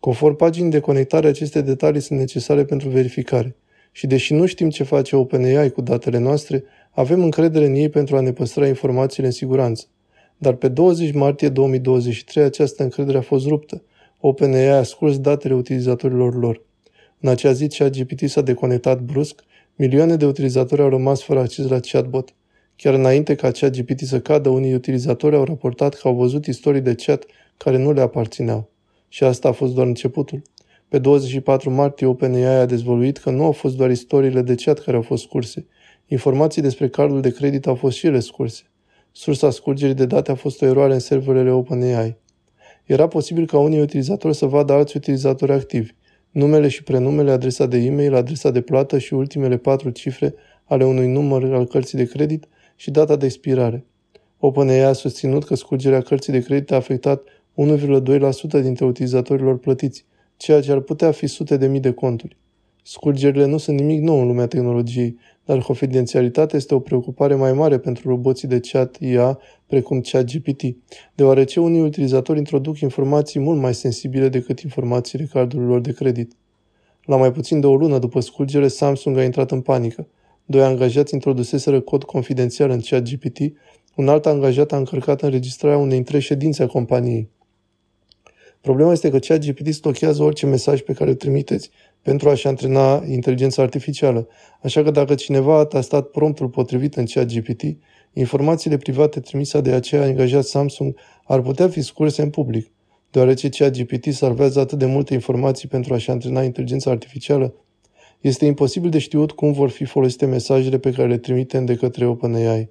Conform 0.00 0.36
paginii 0.36 0.70
de 0.70 0.80
conectare, 0.80 1.26
aceste 1.26 1.60
detalii 1.60 2.00
sunt 2.00 2.18
necesare 2.18 2.64
pentru 2.64 2.88
verificare. 2.88 3.56
Și 3.96 4.06
deși 4.06 4.32
nu 4.32 4.46
știm 4.46 4.70
ce 4.70 4.82
face 4.82 5.16
OpenAI 5.16 5.70
cu 5.70 5.80
datele 5.80 6.18
noastre, 6.18 6.64
avem 6.90 7.22
încredere 7.22 7.66
în 7.66 7.74
ei 7.74 7.88
pentru 7.88 8.16
a 8.16 8.20
ne 8.20 8.32
păstra 8.32 8.66
informațiile 8.66 9.26
în 9.26 9.32
siguranță. 9.32 9.84
Dar 10.36 10.54
pe 10.54 10.68
20 10.68 11.12
martie 11.12 11.48
2023 11.48 12.44
această 12.44 12.82
încredere 12.82 13.18
a 13.18 13.20
fost 13.20 13.46
ruptă. 13.46 13.82
OpenAI 14.20 14.68
a 14.68 14.82
scurs 14.82 15.18
datele 15.18 15.54
utilizatorilor 15.54 16.34
lor. 16.34 16.62
În 17.20 17.28
acea 17.28 17.52
zi, 17.52 17.68
ChatGPT 17.68 18.28
s-a 18.28 18.40
deconectat 18.40 19.00
brusc, 19.00 19.44
milioane 19.76 20.16
de 20.16 20.26
utilizatori 20.26 20.82
au 20.82 20.88
rămas 20.88 21.22
fără 21.22 21.40
acces 21.40 21.68
la 21.68 21.80
chatbot. 21.80 22.34
Chiar 22.76 22.94
înainte 22.94 23.34
ca 23.34 23.50
chat 23.50 23.76
GPT 23.76 24.00
să 24.00 24.20
cadă, 24.20 24.48
unii 24.48 24.74
utilizatori 24.74 25.36
au 25.36 25.44
raportat 25.44 25.94
că 25.94 26.08
au 26.08 26.14
văzut 26.14 26.46
istorii 26.46 26.80
de 26.80 26.94
chat 26.94 27.24
care 27.56 27.78
nu 27.78 27.92
le 27.92 28.00
aparțineau. 28.00 28.70
Și 29.08 29.24
asta 29.24 29.48
a 29.48 29.52
fost 29.52 29.74
doar 29.74 29.86
începutul. 29.86 30.42
Pe 30.94 31.00
24 31.00 31.70
martie, 31.70 32.06
OpenAI 32.06 32.60
a 32.60 32.66
dezvăluit 32.66 33.18
că 33.18 33.30
nu 33.30 33.44
au 33.44 33.52
fost 33.52 33.76
doar 33.76 33.90
istoriile 33.90 34.42
de 34.42 34.54
chat 34.54 34.78
care 34.78 34.96
au 34.96 35.02
fost 35.02 35.22
scurse. 35.22 35.66
Informații 36.06 36.62
despre 36.62 36.88
cardul 36.88 37.20
de 37.20 37.30
credit 37.30 37.66
au 37.66 37.74
fost 37.74 37.96
și 37.96 38.06
ele 38.06 38.20
scurse. 38.20 38.62
Sursa 39.12 39.50
scurgerii 39.50 39.94
de 39.94 40.06
date 40.06 40.30
a 40.30 40.34
fost 40.34 40.62
o 40.62 40.66
eroare 40.66 40.92
în 40.92 40.98
serverele 40.98 41.50
OpenAI. 41.50 42.16
Era 42.84 43.06
posibil 43.06 43.46
ca 43.46 43.58
unii 43.58 43.80
utilizatori 43.80 44.34
să 44.34 44.46
vadă 44.46 44.72
alți 44.72 44.96
utilizatori 44.96 45.52
activi, 45.52 45.94
numele 46.30 46.68
și 46.68 46.82
prenumele, 46.82 47.30
adresa 47.30 47.66
de 47.66 47.76
e-mail, 47.76 48.14
adresa 48.14 48.50
de 48.50 48.60
plată 48.60 48.98
și 48.98 49.14
ultimele 49.14 49.56
patru 49.56 49.90
cifre 49.90 50.34
ale 50.64 50.84
unui 50.84 51.06
număr 51.06 51.52
al 51.52 51.66
cărții 51.66 51.98
de 51.98 52.04
credit 52.04 52.48
și 52.76 52.90
data 52.90 53.16
de 53.16 53.24
expirare. 53.24 53.86
OpenAI 54.38 54.84
a 54.84 54.92
susținut 54.92 55.44
că 55.44 55.54
scurgerea 55.54 56.00
cărții 56.00 56.32
de 56.32 56.40
credit 56.40 56.72
a 56.72 56.76
afectat 56.76 57.22
1,2% 57.76 58.62
dintre 58.62 58.84
utilizatorilor 58.84 59.58
plătiți, 59.58 60.06
ceea 60.44 60.60
ce 60.60 60.72
ar 60.72 60.80
putea 60.80 61.10
fi 61.10 61.26
sute 61.26 61.56
de 61.56 61.66
mii 61.66 61.80
de 61.80 61.92
conturi. 61.92 62.36
Scurgerile 62.82 63.44
nu 63.44 63.58
sunt 63.58 63.78
nimic 63.78 64.00
nou 64.00 64.20
în 64.20 64.26
lumea 64.26 64.46
tehnologiei, 64.46 65.16
dar 65.44 65.58
confidențialitatea 65.58 66.58
este 66.58 66.74
o 66.74 66.78
preocupare 66.78 67.34
mai 67.34 67.52
mare 67.52 67.78
pentru 67.78 68.08
roboții 68.08 68.48
de 68.48 68.60
chat 68.60 68.96
IA, 69.00 69.38
precum 69.66 70.00
ChatGPT, 70.00 70.62
deoarece 71.14 71.60
unii 71.60 71.80
utilizatori 71.80 72.38
introduc 72.38 72.78
informații 72.78 73.40
mult 73.40 73.60
mai 73.60 73.74
sensibile 73.74 74.28
decât 74.28 74.60
informațiile 74.60 75.28
cardurilor 75.32 75.80
de 75.80 75.92
credit. 75.92 76.32
La 77.04 77.16
mai 77.16 77.32
puțin 77.32 77.60
de 77.60 77.66
o 77.66 77.76
lună 77.76 77.98
după 77.98 78.20
scurgere, 78.20 78.68
Samsung 78.68 79.16
a 79.16 79.24
intrat 79.24 79.50
în 79.50 79.60
panică. 79.60 80.06
Doi 80.44 80.62
angajați 80.62 81.14
introduseseră 81.14 81.80
cod 81.80 82.04
confidențial 82.04 82.70
în 82.70 82.80
ChatGPT, 82.80 83.38
un 83.96 84.08
alt 84.08 84.26
angajat 84.26 84.72
a 84.72 84.76
încărcat 84.76 85.22
înregistrarea 85.22 85.78
unei 85.78 85.98
între 85.98 86.18
ședințe 86.18 86.62
a 86.62 86.66
companiei. 86.66 87.32
Problema 88.64 88.92
este 88.92 89.10
că 89.10 89.18
ChatGPT 89.18 89.74
stochează 89.74 90.22
orice 90.22 90.46
mesaj 90.46 90.80
pe 90.80 90.92
care 90.92 91.10
îl 91.10 91.16
trimiteți 91.16 91.70
pentru 92.02 92.28
a-și 92.28 92.46
antrena 92.46 93.02
inteligența 93.06 93.62
artificială, 93.62 94.28
așa 94.62 94.82
că 94.82 94.90
dacă 94.90 95.14
cineva 95.14 95.58
a 95.58 95.64
tastat 95.64 96.06
promptul 96.06 96.48
potrivit 96.48 96.94
în 96.94 97.04
ChatGPT, 97.04 97.62
informațiile 98.12 98.76
private 98.76 99.20
trimise 99.20 99.60
de 99.60 99.72
aceea 99.72 100.02
angajat 100.02 100.44
Samsung 100.44 100.96
ar 101.24 101.40
putea 101.40 101.68
fi 101.68 101.82
scurse 101.82 102.22
în 102.22 102.30
public, 102.30 102.72
deoarece 103.10 103.48
ChatGPT 103.48 104.12
salvează 104.12 104.60
atât 104.60 104.78
de 104.78 104.86
multe 104.86 105.14
informații 105.14 105.68
pentru 105.68 105.94
a-și 105.94 106.10
antrena 106.10 106.42
inteligența 106.42 106.90
artificială, 106.90 107.54
este 108.20 108.44
imposibil 108.44 108.90
de 108.90 108.98
știut 108.98 109.32
cum 109.32 109.52
vor 109.52 109.70
fi 109.70 109.84
folosite 109.84 110.26
mesajele 110.26 110.78
pe 110.78 110.90
care 110.90 111.08
le 111.08 111.18
trimitem 111.18 111.64
de 111.64 111.74
către 111.74 112.06
OpenAI. 112.06 112.70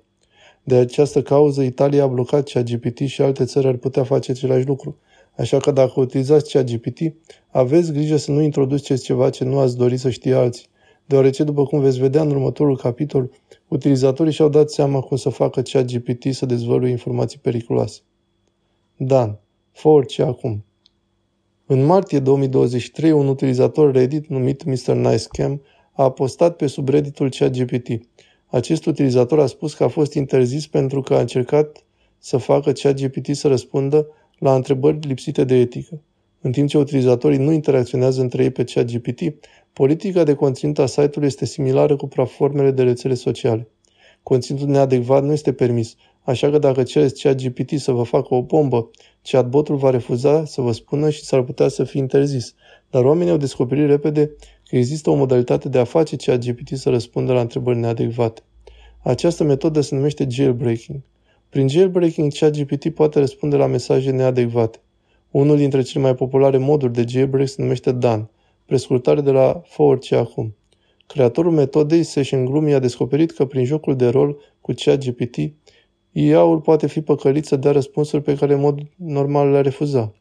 De 0.63 0.75
această 0.75 1.21
cauză, 1.21 1.61
Italia 1.61 2.03
a 2.03 2.07
blocat 2.07 2.49
ChatGPT 2.49 2.97
și 2.97 3.21
alte 3.21 3.45
țări 3.45 3.67
ar 3.67 3.75
putea 3.75 4.03
face 4.03 4.31
același 4.31 4.65
lucru– 4.65 4.97
Așa 5.37 5.57
că 5.57 5.71
dacă 5.71 5.99
utilizați 5.99 6.51
ChatGPT, 6.51 6.99
aveți 7.49 7.91
grijă 7.91 8.17
să 8.17 8.31
nu 8.31 8.41
introduceți 8.41 9.03
ceva 9.03 9.29
ce 9.29 9.43
nu 9.43 9.59
ați 9.59 9.77
dori 9.77 9.97
să 9.97 10.09
știe 10.09 10.33
alții, 10.33 10.67
deoarece, 11.05 11.43
după 11.43 11.65
cum 11.65 11.79
veți 11.79 11.99
vedea 11.99 12.21
în 12.21 12.29
următorul 12.29 12.77
capitol, 12.77 13.29
utilizatorii 13.67 14.33
și-au 14.33 14.49
dat 14.49 14.69
seama 14.69 14.99
cum 14.99 15.17
să 15.17 15.29
facă 15.29 15.61
ChatGPT 15.61 16.33
să 16.33 16.45
dezvăluie 16.45 16.91
informații 16.91 17.39
periculoase. 17.39 17.99
Dan, 18.97 19.39
fă 19.71 19.87
orice 19.87 20.23
acum. 20.23 20.65
În 21.65 21.85
martie 21.85 22.19
2023, 22.19 23.11
un 23.11 23.27
utilizator 23.27 23.91
Reddit 23.91 24.27
numit 24.27 24.63
Mr. 24.63 24.93
Nicecam 24.93 25.61
a 25.93 26.11
postat 26.11 26.55
pe 26.55 26.67
subredditul 26.67 27.29
ChatGPT. 27.29 27.87
Acest 28.45 28.85
utilizator 28.85 29.39
a 29.39 29.45
spus 29.45 29.73
că 29.73 29.83
a 29.83 29.87
fost 29.87 30.13
interzis 30.13 30.67
pentru 30.67 31.01
că 31.01 31.13
a 31.13 31.19
încercat 31.19 31.85
să 32.17 32.37
facă 32.37 32.71
ChatGPT 32.71 33.35
să 33.35 33.47
răspundă 33.47 34.07
la 34.37 34.55
întrebări 34.55 35.07
lipsite 35.07 35.43
de 35.43 35.55
etică. 35.55 36.01
În 36.41 36.51
timp 36.51 36.69
ce 36.69 36.77
utilizatorii 36.77 37.37
nu 37.37 37.51
interacționează 37.51 38.21
între 38.21 38.43
ei 38.43 38.51
pe 38.51 38.63
ChatGPT, 38.63 39.21
politica 39.73 40.23
de 40.23 40.33
conținut 40.33 40.79
a 40.79 40.85
site-ului 40.85 41.27
este 41.27 41.45
similară 41.45 41.95
cu 41.95 42.07
platformele 42.07 42.71
de 42.71 42.83
rețele 42.83 43.13
sociale. 43.13 43.67
Conținutul 44.23 44.67
neadecvat 44.67 45.23
nu 45.23 45.31
este 45.31 45.53
permis, 45.53 45.95
așa 46.21 46.49
că 46.49 46.57
dacă 46.57 46.83
cereți 46.83 47.21
ChatGPT 47.21 47.79
să 47.79 47.91
vă 47.91 48.03
facă 48.03 48.33
o 48.33 48.41
bombă, 48.41 48.89
chatbotul 49.21 49.75
va 49.75 49.89
refuza 49.89 50.45
să 50.45 50.61
vă 50.61 50.71
spună 50.71 51.09
și 51.09 51.23
s-ar 51.23 51.41
putea 51.41 51.67
să 51.67 51.83
fie 51.83 51.99
interzis. 51.99 52.55
Dar 52.89 53.03
oamenii 53.03 53.31
au 53.31 53.37
descoperit 53.37 53.87
repede 53.87 54.31
că 54.67 54.75
există 54.75 55.09
o 55.09 55.15
modalitate 55.15 55.69
de 55.69 55.79
a 55.79 55.83
face 55.83 56.15
ChatGPT 56.15 56.77
să 56.77 56.89
răspundă 56.89 57.33
la 57.33 57.41
întrebări 57.41 57.77
neadecvate. 57.77 58.41
Această 58.99 59.43
metodă 59.43 59.81
se 59.81 59.95
numește 59.95 60.27
jailbreaking. 60.29 60.99
Prin 61.53 61.67
jailbreaking, 61.67 62.31
ChatGPT 62.33 62.89
poate 62.89 63.19
răspunde 63.19 63.55
la 63.55 63.65
mesaje 63.65 64.11
neadecvate. 64.11 64.79
Unul 65.31 65.57
dintre 65.57 65.81
cele 65.81 66.03
mai 66.03 66.15
populare 66.15 66.57
moduri 66.57 66.93
de 66.93 67.05
jailbreak 67.07 67.47
se 67.47 67.61
numește 67.61 67.91
Dan, 67.91 68.29
prescurtare 68.65 69.21
de 69.21 69.31
la 69.31 69.61
Fă 69.65 69.81
orice 69.81 70.15
acum. 70.15 70.55
Creatorul 71.07 71.51
metodei 71.51 72.03
Session 72.03 72.45
Gloomy 72.45 72.73
a 72.73 72.79
descoperit 72.79 73.31
că 73.31 73.45
prin 73.45 73.65
jocul 73.65 73.95
de 73.95 74.07
rol 74.07 74.37
cu 74.61 74.71
ChatGPT, 74.75 75.37
IA-ul 76.11 76.59
poate 76.59 76.87
fi 76.87 77.01
păcălit 77.01 77.45
să 77.45 77.55
dea 77.55 77.71
răspunsuri 77.71 78.21
pe 78.21 78.35
care 78.35 78.53
în 78.53 78.59
mod 78.59 78.79
normal 78.95 79.51
le-a 79.51 79.61
refuza. 79.61 80.13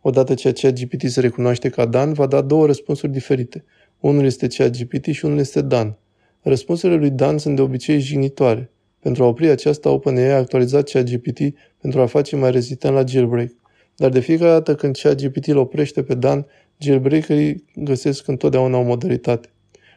Odată 0.00 0.34
ce 0.34 0.52
ChatGPT 0.52 1.10
se 1.10 1.20
recunoaște 1.20 1.68
ca 1.68 1.86
Dan, 1.86 2.12
va 2.12 2.26
da 2.26 2.40
două 2.40 2.66
răspunsuri 2.66 3.12
diferite. 3.12 3.64
Unul 3.98 4.24
este 4.24 4.46
ChatGPT 4.46 5.04
și 5.04 5.24
unul 5.24 5.38
este 5.38 5.60
Dan. 5.60 5.98
Răspunsurile 6.40 6.98
lui 6.98 7.10
Dan 7.10 7.38
sunt 7.38 7.56
de 7.56 7.62
obicei 7.62 8.00
jignitoare. 8.00 8.70
Pentru 9.00 9.24
a 9.24 9.26
opri 9.26 9.48
aceasta, 9.48 9.90
OpenAI 9.90 10.32
a 10.32 10.36
actualizat 10.36 10.90
ChatGPT 10.90 11.38
pentru 11.80 12.00
a 12.00 12.06
face 12.06 12.36
mai 12.36 12.50
rezistent 12.50 12.94
la 12.94 13.04
jailbreak. 13.04 13.50
Dar 13.96 14.10
de 14.10 14.20
fiecare 14.20 14.50
dată 14.50 14.74
când 14.74 14.96
ChatGPT 14.96 15.46
îl 15.46 15.56
oprește 15.56 16.02
pe 16.02 16.14
Dan, 16.14 16.46
jailbreakerii 16.78 17.64
găsesc 17.74 18.28
întotdeauna 18.28 18.78
o 18.78 18.82
modalitate. 18.82 19.48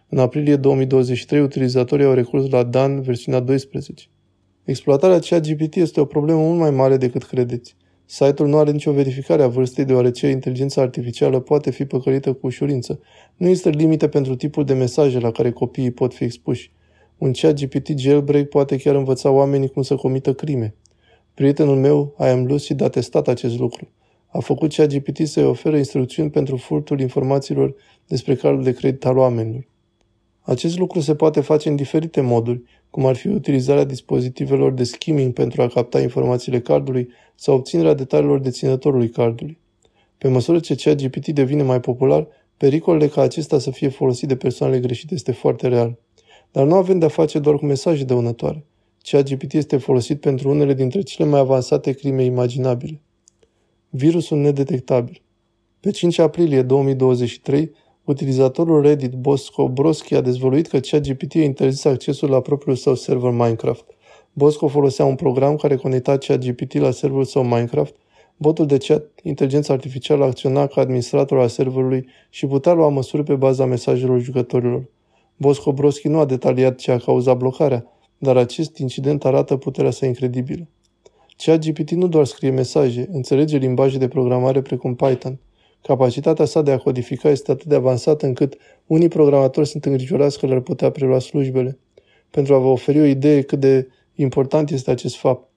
În 0.10 0.18
aprilie 0.18 0.56
2023, 0.56 1.42
utilizatorii 1.42 2.06
au 2.06 2.14
recurs 2.14 2.50
la 2.50 2.64
Dan 2.64 3.02
versiunea 3.02 3.40
12. 3.40 4.06
Exploatarea 4.64 5.20
ChatGPT 5.20 5.76
este 5.76 6.00
o 6.00 6.06
problemă 6.06 6.40
mult 6.40 6.60
mai 6.60 6.72
mare 6.72 6.98
decât 6.98 7.24
credeți. 7.24 7.76
Site-ul 8.06 8.50
nu 8.50 8.58
are 8.58 8.72
nicio 8.72 8.92
verificare 8.92 9.44
a 9.44 9.48
vârstei 9.48 9.86
deoarece 9.86 10.28
inteligența 10.28 10.82
artificială 10.82 11.40
poate 11.40 11.72
fi 11.72 11.86
păcălită 11.86 12.34
cu 12.34 12.48
ușurință. 12.48 13.00
Nu 13.36 13.48
există 13.48 13.70
limite 13.70 14.08
pentru 14.08 14.36
tipul 14.36 14.66
de 14.66 14.74
mesaje 14.74 15.20
la 15.20 15.32
care 15.32 15.52
copiii 15.52 15.92
pot 15.92 16.14
fi 16.14 16.24
expuși. 16.24 16.72
Un 17.24 17.32
chat 17.32 17.60
GPT 17.60 17.88
jailbreak 17.98 18.48
poate 18.48 18.78
chiar 18.78 18.96
învăța 18.96 19.30
oamenii 19.30 19.70
cum 19.70 19.82
să 19.82 19.96
comită 19.96 20.34
crime. 20.34 20.76
Prietenul 21.34 21.76
meu, 21.76 22.16
I 22.20 22.24
am 22.24 22.46
Lucy, 22.46 22.84
a 22.84 22.90
testat 22.90 23.28
acest 23.28 23.60
lucru. 23.60 23.92
A 24.28 24.40
făcut 24.40 24.74
chat 24.74 24.94
GPT 24.94 25.28
să-i 25.28 25.44
ofere 25.44 25.78
instrucțiuni 25.78 26.30
pentru 26.30 26.58
furtul 26.58 27.00
informațiilor 27.00 27.76
despre 28.08 28.36
cardul 28.36 28.64
de 28.64 28.74
credit 28.74 29.06
al 29.06 29.18
oamenilor. 29.18 29.68
Acest 30.42 30.78
lucru 30.78 31.00
se 31.00 31.16
poate 31.16 31.42
face 31.42 31.70
în 31.70 31.76
diferite 31.76 32.22
moduri, 32.22 32.64
cum 32.90 33.06
ar 33.06 33.16
fi 33.16 33.28
utilizarea 33.28 33.84
dispozitivelor 33.84 34.72
de 34.72 34.84
skimming 34.84 35.34
pentru 35.34 35.62
a 35.62 35.68
capta 35.68 36.02
informațiile 36.02 36.62
cardului 36.62 37.10
sau 37.36 37.56
obținerea 37.56 37.94
detaliilor 37.94 38.40
deținătorului 38.40 39.10
cardului. 39.10 39.60
Pe 40.18 40.28
măsură 40.28 40.60
ce 40.60 40.76
ChatGPT 40.76 41.28
devine 41.28 41.64
mai 41.64 41.80
popular, 41.80 42.28
pericolele 42.58 43.08
ca 43.08 43.22
acesta 43.22 43.60
să 43.60 43.72
fie 43.72 43.90
folosit 43.90 44.28
de 44.28 44.36
persoanele 44.36 44.80
greșite 44.80 45.14
este 45.14 45.32
foarte 45.32 45.68
real. 45.68 45.98
Dar 46.54 46.66
nu 46.66 46.76
avem 46.76 47.00
de-a 47.00 47.08
face 47.08 47.40
doar 47.40 47.56
cu 47.56 47.66
mesaje 47.66 48.04
dăunătoare. 48.04 48.66
ChatGPT 49.02 49.54
este 49.54 49.78
folosit 49.78 50.20
pentru 50.20 50.50
unele 50.50 50.74
dintre 50.74 51.02
cele 51.02 51.30
mai 51.30 51.40
avansate 51.40 51.92
crime 51.92 52.24
imaginabile. 52.24 53.02
Virusul 53.90 54.38
nedetectabil. 54.38 55.22
Pe 55.80 55.92
5 55.92 56.20
aprilie 56.20 56.62
2023, 56.62 57.72
utilizatorul 58.04 58.82
Reddit 58.82 59.12
Bosco 59.12 59.70
Broski 59.70 60.16
a 60.16 60.22
dezvăluit 60.22 60.68
că 60.68 60.80
ChatGPT 60.80 61.36
a 61.36 61.40
interzis 61.40 61.86
accesul 61.86 62.30
la 62.30 62.42
propriul 62.42 62.76
său 62.76 62.96
server 62.96 63.32
Minecraft. 63.32 63.86
Bosco 64.34 64.68
folosea 64.68 65.06
un 65.06 65.16
program 65.16 65.56
care 65.56 65.76
conecta 65.76 66.18
ChatGPT 66.18 66.74
la 66.74 66.92
serverul 66.92 67.26
său 67.26 67.44
Minecraft. 67.44 67.96
Botul 68.38 68.66
de 68.66 68.78
chat, 68.78 69.04
inteligența 69.24 69.74
artificială, 69.74 70.26
acționa 70.26 70.68
ca 70.68 70.82
administrator 70.82 71.40
al 71.40 71.48
serverului 71.48 72.08
și 72.30 72.48
putea 72.48 72.74
lua 72.74 72.90
măsuri 72.90 73.24
pe 73.24 73.36
baza 73.36 73.66
mesajelor 73.66 74.20
jucătorilor. 74.20 74.84
Bosco 75.38 75.74
Broschi 75.74 76.08
nu 76.08 76.20
a 76.20 76.26
detaliat 76.26 76.78
ce 76.78 76.92
a 76.92 76.98
cauzat 76.98 77.38
blocarea, 77.38 77.86
dar 78.18 78.38
acest 78.38 78.78
incident 78.78 79.26
arată 79.26 79.58
puterea 79.58 79.92
sa 79.92 80.06
incredibilă. 80.06 80.68
ChatGPT 81.38 81.92
nu 81.92 82.08
doar 82.08 82.26
scrie 82.26 82.50
mesaje, 82.50 83.08
înțelege 83.12 83.58
limbaje 83.58 83.98
de 83.98 84.08
programare 84.08 84.62
precum 84.62 84.96
Python. 84.96 85.40
Capacitatea 85.82 86.46
sa 86.46 86.62
de 86.62 86.72
a 86.72 86.78
codifica 86.78 87.30
este 87.30 87.52
atât 87.52 87.66
de 87.66 87.76
avansată 87.76 88.26
încât 88.26 88.58
unii 88.86 89.08
programatori 89.08 89.68
sunt 89.68 89.86
îngrijorați 89.86 90.40
că 90.40 90.46
le-ar 90.46 90.60
putea 90.60 90.90
prelua 90.90 91.20
slujbele. 91.20 91.80
Pentru 92.30 92.54
a 92.54 92.58
vă 92.58 92.68
oferi 92.68 93.00
o 93.00 93.06
idee 93.06 93.42
cât 93.42 93.60
de 93.60 93.88
important 94.16 94.70
este 94.70 94.92
acest 94.92 95.16
fapt. 95.16 95.50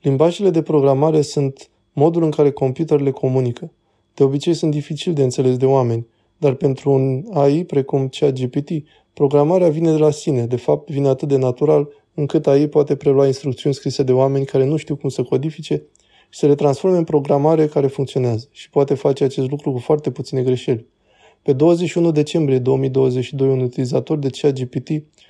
Limbajele 0.00 0.50
de 0.50 0.62
programare 0.62 1.20
sunt 1.20 1.70
modul 1.92 2.22
în 2.22 2.30
care 2.30 2.50
computerele 2.50 3.10
comunică. 3.10 3.72
De 4.14 4.22
obicei 4.24 4.54
sunt 4.54 4.70
dificil 4.70 5.12
de 5.12 5.22
înțeles 5.22 5.56
de 5.56 5.66
oameni, 5.66 6.06
dar 6.40 6.54
pentru 6.54 6.90
un 6.90 7.24
AI 7.32 7.64
precum 7.64 8.08
ChatGPT, 8.08 8.70
Programarea 9.20 9.68
vine 9.68 9.90
de 9.90 9.98
la 9.98 10.10
sine, 10.10 10.46
de 10.46 10.56
fapt 10.56 10.90
vine 10.90 11.08
atât 11.08 11.28
de 11.28 11.36
natural 11.36 11.88
încât 12.14 12.46
AI 12.46 12.68
poate 12.68 12.96
prelua 12.96 13.26
instrucțiuni 13.26 13.74
scrise 13.74 14.02
de 14.02 14.12
oameni 14.12 14.44
care 14.44 14.64
nu 14.64 14.76
știu 14.76 14.96
cum 14.96 15.08
să 15.08 15.22
codifice 15.22 15.82
și 16.28 16.38
să 16.38 16.46
le 16.46 16.54
transforme 16.54 16.96
în 16.96 17.04
programare 17.04 17.66
care 17.66 17.86
funcționează 17.86 18.48
și 18.50 18.70
poate 18.70 18.94
face 18.94 19.24
acest 19.24 19.50
lucru 19.50 19.72
cu 19.72 19.78
foarte 19.78 20.10
puține 20.10 20.42
greșeli. 20.42 20.86
Pe 21.42 21.52
21 21.52 22.10
decembrie 22.10 22.58
2022, 22.58 23.48
un 23.48 23.60
utilizator 23.60 24.18
de 24.18 24.28
ChatGPT 24.28 24.88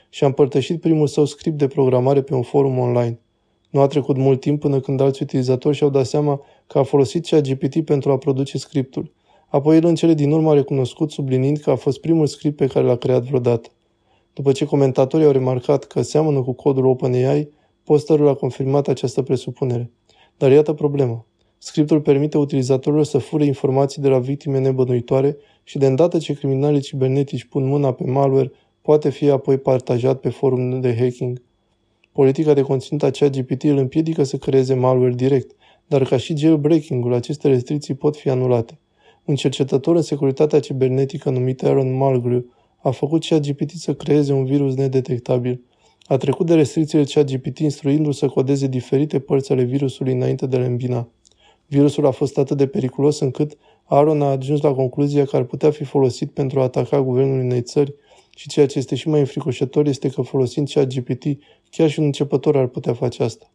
și-a 0.08 0.26
împărtășit 0.26 0.80
primul 0.80 1.06
său 1.06 1.24
script 1.24 1.58
de 1.58 1.66
programare 1.66 2.22
pe 2.22 2.34
un 2.34 2.42
forum 2.42 2.78
online. 2.78 3.20
Nu 3.70 3.80
a 3.80 3.86
trecut 3.86 4.16
mult 4.16 4.40
timp 4.40 4.60
până 4.60 4.80
când 4.80 5.00
alți 5.00 5.22
utilizatori 5.22 5.76
și-au 5.76 5.90
dat 5.90 6.06
seama 6.06 6.40
că 6.66 6.78
a 6.78 6.82
folosit 6.82 7.26
ChatGPT 7.26 7.84
pentru 7.84 8.10
a 8.10 8.18
produce 8.18 8.58
scriptul. 8.58 9.12
Apoi 9.50 9.76
el 9.76 9.84
în 9.84 9.94
cele 9.94 10.14
din 10.14 10.32
urmă 10.32 10.50
a 10.50 10.54
recunoscut 10.54 11.10
sublinind 11.10 11.58
că 11.58 11.70
a 11.70 11.74
fost 11.74 12.00
primul 12.00 12.26
script 12.26 12.56
pe 12.56 12.66
care 12.66 12.86
l-a 12.86 12.96
creat 12.96 13.22
vreodată. 13.22 13.68
După 14.32 14.52
ce 14.52 14.64
comentatorii 14.64 15.26
au 15.26 15.32
remarcat 15.32 15.84
că 15.84 16.02
seamănă 16.02 16.42
cu 16.42 16.52
codul 16.52 16.86
OpenAI, 16.86 17.48
posterul 17.84 18.28
a 18.28 18.34
confirmat 18.34 18.88
această 18.88 19.22
presupunere. 19.22 19.90
Dar 20.36 20.50
iată 20.50 20.72
problema. 20.72 21.26
Scriptul 21.58 22.00
permite 22.00 22.38
utilizatorilor 22.38 23.04
să 23.04 23.18
fure 23.18 23.44
informații 23.44 24.02
de 24.02 24.08
la 24.08 24.18
victime 24.18 24.58
nebănuitoare 24.58 25.36
și 25.64 25.78
de 25.78 25.86
îndată 25.86 26.18
ce 26.18 26.32
criminalii 26.32 26.80
cibernetici 26.80 27.44
pun 27.44 27.66
mâna 27.66 27.92
pe 27.92 28.04
malware, 28.04 28.52
poate 28.82 29.10
fi 29.10 29.30
apoi 29.30 29.58
partajat 29.58 30.20
pe 30.20 30.28
forum 30.28 30.80
de 30.80 30.96
hacking. 30.98 31.42
Politica 32.12 32.54
de 32.54 32.62
conținut 32.62 33.02
a 33.02 33.10
ChatGPT 33.10 33.62
îl 33.62 33.76
împiedică 33.76 34.22
să 34.22 34.36
creeze 34.36 34.74
malware 34.74 35.14
direct, 35.14 35.56
dar 35.86 36.04
ca 36.04 36.16
și 36.16 36.36
jailbreaking-ul, 36.36 37.12
aceste 37.12 37.48
restricții 37.48 37.94
pot 37.94 38.16
fi 38.16 38.28
anulate. 38.28 38.78
Un 39.30 39.36
cercetător 39.36 39.96
în 39.96 40.02
securitatea 40.02 40.60
cibernetică 40.60 41.30
numit 41.30 41.62
Aaron 41.62 41.96
Malgrew 41.96 42.44
a 42.78 42.90
făcut 42.90 43.26
ChatGPT 43.26 43.70
să 43.70 43.94
creeze 43.94 44.32
un 44.32 44.44
virus 44.44 44.74
nedetectabil. 44.74 45.60
A 46.06 46.16
trecut 46.16 46.46
de 46.46 46.54
restricțiile 46.54 47.04
ChatGPT 47.04 47.58
instruindu-l 47.58 48.12
să 48.12 48.26
codeze 48.26 48.66
diferite 48.66 49.18
părți 49.18 49.52
ale 49.52 49.62
virusului 49.62 50.12
înainte 50.12 50.46
de 50.46 50.56
a 50.56 50.58
le 50.58 50.66
îmbina. 50.66 51.08
Virusul 51.66 52.06
a 52.06 52.10
fost 52.10 52.38
atât 52.38 52.56
de 52.56 52.66
periculos 52.66 53.20
încât 53.20 53.56
Aaron 53.84 54.22
a 54.22 54.30
ajuns 54.30 54.60
la 54.60 54.72
concluzia 54.72 55.24
că 55.24 55.36
ar 55.36 55.44
putea 55.44 55.70
fi 55.70 55.84
folosit 55.84 56.30
pentru 56.30 56.60
a 56.60 56.62
ataca 56.62 57.02
guvernul 57.02 57.38
unei 57.38 57.62
țări 57.62 57.94
și 58.36 58.48
ceea 58.48 58.66
ce 58.66 58.78
este 58.78 58.94
și 58.94 59.08
mai 59.08 59.20
înfricoșător 59.20 59.86
este 59.86 60.10
că 60.10 60.22
folosind 60.22 60.70
ChatGPT, 60.70 61.24
chiar 61.70 61.90
și 61.90 61.98
un 61.98 62.04
începător 62.04 62.56
ar 62.56 62.66
putea 62.66 62.94
face 62.94 63.22
asta. 63.22 63.50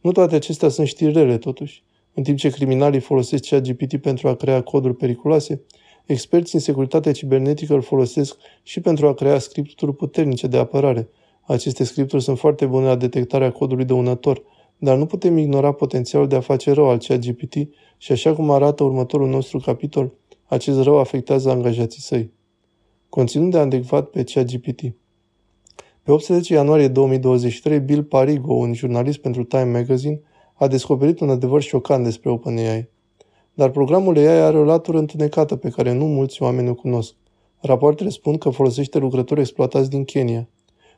Nu 0.00 0.12
toate 0.12 0.34
acestea 0.34 0.68
sunt 0.68 0.86
știri 0.86 1.12
rele, 1.12 1.38
totuși. 1.38 1.82
În 2.16 2.22
timp 2.22 2.38
ce 2.38 2.50
criminalii 2.50 3.00
folosesc 3.00 3.48
ChatGPT 3.48 3.96
pentru 3.96 4.28
a 4.28 4.34
crea 4.34 4.62
coduri 4.62 4.94
periculoase, 4.94 5.62
experții 6.06 6.58
în 6.58 6.60
securitate 6.60 7.12
cibernetică 7.12 7.74
îl 7.74 7.82
folosesc 7.82 8.36
și 8.62 8.80
pentru 8.80 9.06
a 9.06 9.14
crea 9.14 9.38
scripturi 9.38 9.94
puternice 9.94 10.46
de 10.46 10.56
apărare. 10.56 11.08
Aceste 11.42 11.84
scripturi 11.84 12.22
sunt 12.22 12.38
foarte 12.38 12.66
bune 12.66 12.86
la 12.86 12.96
detectarea 12.96 13.52
codului 13.52 13.84
dăunător, 13.84 14.42
dar 14.78 14.96
nu 14.96 15.06
putem 15.06 15.36
ignora 15.36 15.72
potențialul 15.72 16.28
de 16.28 16.36
a 16.36 16.40
face 16.40 16.72
rău 16.72 16.88
al 16.88 16.98
ChatGPT 16.98 17.54
și 17.96 18.12
așa 18.12 18.34
cum 18.34 18.50
arată 18.50 18.84
următorul 18.84 19.28
nostru 19.28 19.58
capitol, 19.58 20.12
acest 20.44 20.82
rău 20.82 20.98
afectează 20.98 21.50
angajații 21.50 22.02
săi. 22.02 22.32
Conținut 23.08 23.50
de 23.50 23.58
adecvat 23.58 24.08
pe 24.08 24.22
ChatGPT. 24.24 24.80
Pe 26.02 26.12
18 26.12 26.54
ianuarie 26.54 26.88
2023, 26.88 27.80
Bill 27.80 28.02
Parigo, 28.02 28.54
un 28.54 28.74
jurnalist 28.74 29.18
pentru 29.18 29.44
Time 29.44 29.78
Magazine, 29.78 30.20
a 30.58 30.66
descoperit 30.66 31.20
un 31.20 31.30
adevăr 31.30 31.62
șocant 31.62 32.04
despre 32.04 32.30
OpenAI. 32.30 32.88
Dar 33.54 33.70
programul 33.70 34.16
AI 34.16 34.26
are 34.26 34.58
o 34.58 34.64
latură 34.64 34.98
întunecată 34.98 35.56
pe 35.56 35.68
care 35.68 35.92
nu 35.92 36.06
mulți 36.06 36.42
oameni 36.42 36.68
o 36.68 36.74
cunosc. 36.74 37.14
Rapoartele 37.60 38.08
spun 38.08 38.38
că 38.38 38.50
folosește 38.50 38.98
lucrători 38.98 39.40
exploatați 39.40 39.90
din 39.90 40.04
Kenya. 40.04 40.48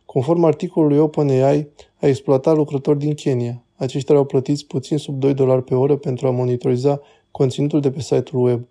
Conform 0.05 0.45
articolului 0.45 0.99
OpenAI, 0.99 1.69
a 2.01 2.07
exploatat 2.07 2.57
lucrători 2.57 2.99
din 2.99 3.15
Kenya. 3.15 3.63
Aceștia 3.77 4.17
au 4.17 4.25
plătit 4.25 4.63
puțin 4.63 4.97
sub 4.97 5.19
2 5.19 5.35
dolari 5.35 5.63
pe 5.63 5.75
oră 5.75 5.97
pentru 5.97 6.27
a 6.27 6.31
monitoriza 6.31 7.01
conținutul 7.31 7.81
de 7.81 7.91
pe 7.91 8.01
site-ul 8.01 8.45
web. 8.45 8.67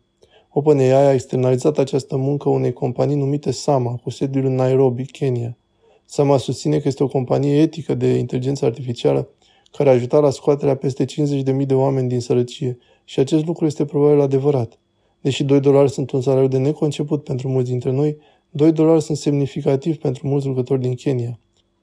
OpenAI 0.49 1.05
a 1.05 1.13
externalizat 1.13 1.77
această 1.77 2.17
muncă 2.17 2.49
unei 2.49 2.73
companii 2.73 3.15
numite 3.15 3.51
Sama, 3.51 3.95
cu 4.03 4.09
sediul 4.09 4.45
în 4.45 4.55
Nairobi, 4.55 5.05
Kenya. 5.05 5.57
Sama 6.05 6.37
susține 6.37 6.79
că 6.79 6.87
este 6.87 7.03
o 7.03 7.07
companie 7.07 7.61
etică 7.61 7.93
de 7.93 8.07
inteligență 8.07 8.65
artificială 8.65 9.29
care 9.71 9.89
a 9.89 9.91
ajutat 9.91 10.21
la 10.21 10.29
scoaterea 10.29 10.75
peste 10.75 11.05
50.000 11.05 11.65
de 11.65 11.73
oameni 11.73 12.09
din 12.09 12.19
sărăcie 12.19 12.77
și 13.03 13.19
acest 13.19 13.45
lucru 13.45 13.65
este 13.65 13.85
probabil 13.85 14.21
adevărat. 14.21 14.79
Deși 15.21 15.43
2 15.43 15.59
dolari 15.59 15.89
sunt 15.89 16.11
un 16.11 16.21
salariu 16.21 16.47
de 16.47 16.57
neconceput 16.57 17.23
pentru 17.23 17.47
mulți 17.47 17.69
dintre 17.69 17.91
noi, 17.91 18.17
2 18.49 18.71
dolari 18.71 19.01
sunt 19.01 19.17
semnificativ 19.17 19.97
pentru 19.97 20.27
mulți 20.27 20.47
lucrători 20.47 20.81
din 20.81 20.93
Kenya. 20.93 21.39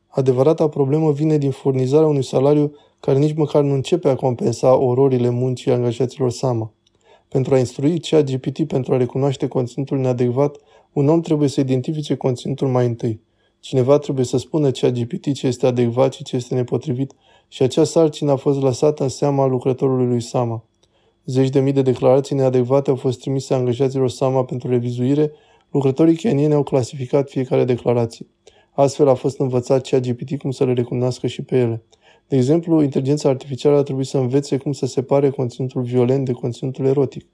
Adevărata 0.06 0.68
problemă 0.68 1.12
vine 1.12 1.38
din 1.38 1.50
furnizarea 1.50 2.06
unui 2.06 2.24
salariu 2.24 2.74
care 3.00 3.18
nici 3.18 3.34
măcar 3.34 3.62
nu 3.62 3.74
începe 3.74 4.08
a 4.08 4.14
compensa 4.14 4.76
ororile 4.76 5.28
muncii 5.28 5.72
angajaților 5.72 6.30
Sama. 6.30 6.72
Pentru 7.28 7.54
a 7.54 7.58
instrui 7.58 8.00
GPT 8.00 8.66
pentru 8.66 8.94
a 8.94 8.96
recunoaște 8.96 9.48
conținutul 9.48 9.98
neadecvat, 9.98 10.56
un 10.92 11.08
om 11.08 11.20
trebuie 11.20 11.48
să 11.48 11.60
identifice 11.60 12.14
conținutul 12.14 12.68
mai 12.68 12.86
întâi. 12.86 13.20
Cineva 13.60 13.98
trebuie 13.98 14.24
să 14.24 14.36
spună 14.36 14.70
GPT 14.70 15.32
ce 15.32 15.46
este 15.46 15.66
adecvat 15.66 16.12
și 16.12 16.24
ce 16.24 16.36
este 16.36 16.54
nepotrivit 16.54 17.12
și 17.48 17.62
acea 17.62 17.84
sarcină 17.84 18.32
a 18.32 18.36
fost 18.36 18.60
lăsată 18.60 19.02
în 19.02 19.08
seama 19.08 19.46
lucrătorului 19.46 20.06
lui 20.06 20.20
Sama. 20.20 20.64
Zeci 21.24 21.48
de 21.48 21.60
mii 21.60 21.72
de 21.72 21.82
declarații 21.82 22.36
neadecvate 22.36 22.90
au 22.90 22.96
fost 22.96 23.20
trimise 23.20 23.54
angajaților 23.54 24.10
Sama 24.10 24.44
pentru 24.44 24.68
revizuire, 24.68 25.32
lucrătorii 25.70 26.16
kenieni 26.16 26.54
au 26.54 26.62
clasificat 26.62 27.30
fiecare 27.30 27.64
declarație. 27.64 28.26
Astfel 28.72 29.08
a 29.08 29.14
fost 29.14 29.38
învățat 29.38 30.00
GPT 30.00 30.38
cum 30.38 30.50
să 30.50 30.64
le 30.64 30.72
recunoască 30.72 31.26
și 31.26 31.42
pe 31.42 31.58
ele. 31.58 31.82
De 32.28 32.36
exemplu, 32.36 32.82
inteligența 32.82 33.28
artificială 33.28 33.76
a 33.76 33.82
trebuit 33.82 34.06
să 34.06 34.18
învețe 34.18 34.56
cum 34.56 34.72
să 34.72 34.86
separe 34.86 35.30
conținutul 35.30 35.82
violent 35.82 36.24
de 36.24 36.32
conținutul 36.32 36.84
erotic. 36.84 37.26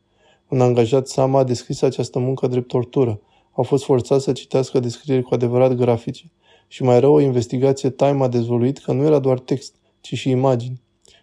Un 0.49 0.61
angajat 0.61 1.09
Sama 1.09 1.39
a 1.39 1.45
descris 1.45 1.83
această 1.83 2.19
muncă 2.19 2.47
drept 2.47 2.69
tortură. 2.69 3.21
A 3.53 3.63
fost 3.63 3.85
forțat 3.85 4.21
să 4.21 4.33
citească 4.33 4.81
descrieri 4.81 5.23
cu 5.23 5.35
adevărat 5.35 5.73
grafice. 5.73 6.31
Și 6.69 6.83
mai 6.83 7.01
rău, 7.01 7.15
o 7.15 7.21
investigație 7.21 7.91
Time 7.91 8.23
a 8.25 8.29
dezvoluit 8.29 8.79
că 8.79 8.93
nu 8.93 9.05
era 9.05 9.19
doar 9.19 9.39
text, 9.39 9.75
ci 10.01 10.15
și 10.15 10.31
imagini. 10.31 10.81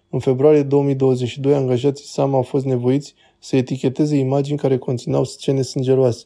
În 0.10 0.20
februarie 0.20 0.63
2022, 0.63 1.54
angajații 1.54 2.06
Sama 2.06 2.36
au 2.36 2.42
fost 2.42 2.66
nevoiți 2.66 3.13
să 3.40 3.56
eticheteze 3.56 4.16
imagini 4.16 4.58
care 4.58 4.78
conțineau 4.78 5.24
scene 5.24 5.62
sângeroase. 5.62 6.26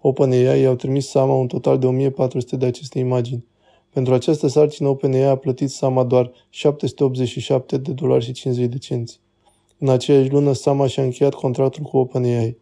OpenAI 0.00 0.60
i-au 0.60 0.74
trimis 0.74 1.08
Sama 1.08 1.34
un 1.34 1.46
total 1.46 1.78
de 1.78 1.86
1400 1.86 2.56
de 2.56 2.66
aceste 2.66 2.98
imagini. 2.98 3.44
Pentru 3.92 4.14
această 4.14 4.46
sarcină, 4.46 4.88
OpenAI 4.88 5.22
a 5.22 5.36
plătit 5.36 5.70
Sama 5.70 6.04
doar 6.04 6.32
787 6.50 7.76
de 7.76 7.92
dolari 7.92 8.24
și 8.24 8.32
50 8.32 8.70
de 8.70 8.78
cenți. 8.78 9.20
În 9.78 9.88
aceeași 9.88 10.30
lună, 10.30 10.52
Sama 10.52 10.86
și-a 10.86 11.02
încheiat 11.02 11.34
contractul 11.34 11.82
cu 11.82 11.96
OpenAI. 11.96 12.56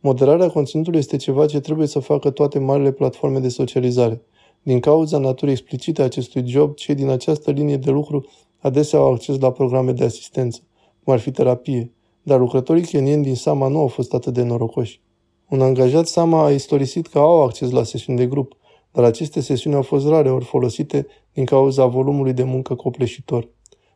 Moderarea 0.00 0.50
conținutului 0.50 0.98
este 0.98 1.16
ceva 1.16 1.46
ce 1.46 1.60
trebuie 1.60 1.86
să 1.86 1.98
facă 1.98 2.30
toate 2.30 2.58
marile 2.58 2.92
platforme 2.92 3.38
de 3.38 3.48
socializare. 3.48 4.22
Din 4.62 4.80
cauza 4.80 5.18
naturii 5.18 5.52
explicite 5.52 6.02
a 6.02 6.04
acestui 6.04 6.46
job, 6.46 6.74
cei 6.74 6.94
din 6.94 7.08
această 7.08 7.50
linie 7.50 7.76
de 7.76 7.90
lucru 7.90 8.26
adesea 8.64 8.98
au 8.98 9.12
acces 9.12 9.38
la 9.38 9.52
programe 9.52 9.92
de 9.92 10.04
asistență, 10.04 10.60
cum 11.02 11.12
ar 11.12 11.18
fi 11.18 11.30
terapie, 11.30 11.92
dar 12.22 12.38
lucrătorii 12.38 12.84
kenieni 12.84 13.22
din 13.22 13.34
Sama 13.34 13.68
nu 13.68 13.78
au 13.78 13.86
fost 13.86 14.14
atât 14.14 14.32
de 14.34 14.42
norocoși. 14.42 15.00
Un 15.48 15.60
angajat 15.60 16.06
Sama 16.06 16.44
a 16.44 16.50
istorisit 16.50 17.06
că 17.06 17.18
au 17.18 17.42
acces 17.42 17.70
la 17.70 17.82
sesiuni 17.82 18.18
de 18.18 18.26
grup, 18.26 18.56
dar 18.92 19.04
aceste 19.04 19.40
sesiuni 19.40 19.76
au 19.76 19.82
fost 19.82 20.06
rare 20.06 20.30
ori 20.30 20.44
folosite 20.44 21.06
din 21.32 21.44
cauza 21.44 21.86
volumului 21.86 22.32
de 22.32 22.42
muncă 22.42 22.74
copleșitor. 22.74 23.48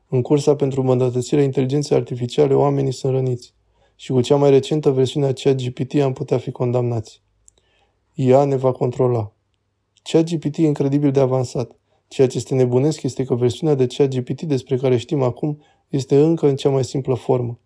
În 0.09 0.23
cursa 0.23 0.57
pentru 0.57 0.81
îmbunătățirea 0.81 1.45
inteligenței 1.45 1.97
artificiale, 1.97 2.55
oamenii 2.55 2.93
sunt 2.93 3.13
răniți. 3.13 3.55
Și 3.97 4.13
cu 4.13 4.21
cea 4.21 4.37
mai 4.37 4.51
recentă 4.51 4.91
versiune 4.91 5.27
a 5.27 5.33
ChatGPT 5.33 5.95
am 5.95 6.13
putea 6.13 6.39
fi 6.39 6.51
condamnați. 6.51 7.23
IA 8.15 8.45
ne 8.45 8.57
va 8.57 8.73
controla. 8.73 9.33
ChatGPT 10.03 10.57
e 10.57 10.67
incredibil 10.67 11.11
de 11.11 11.21
avansat. 11.21 11.77
Ceea 12.09 12.27
ce 12.27 12.37
este 12.37 12.55
nebunesc 12.55 13.03
este 13.03 13.25
că 13.25 13.35
versiunea 13.35 13.75
de 13.75 13.87
ChatGPT 13.87 14.43
despre 14.43 14.77
care 14.77 14.97
știm 14.97 15.23
acum 15.23 15.63
este 15.89 16.21
încă 16.21 16.49
în 16.49 16.57
cea 16.57 16.71
mai 16.71 16.85
simplă 16.85 17.15
formă. 17.15 17.59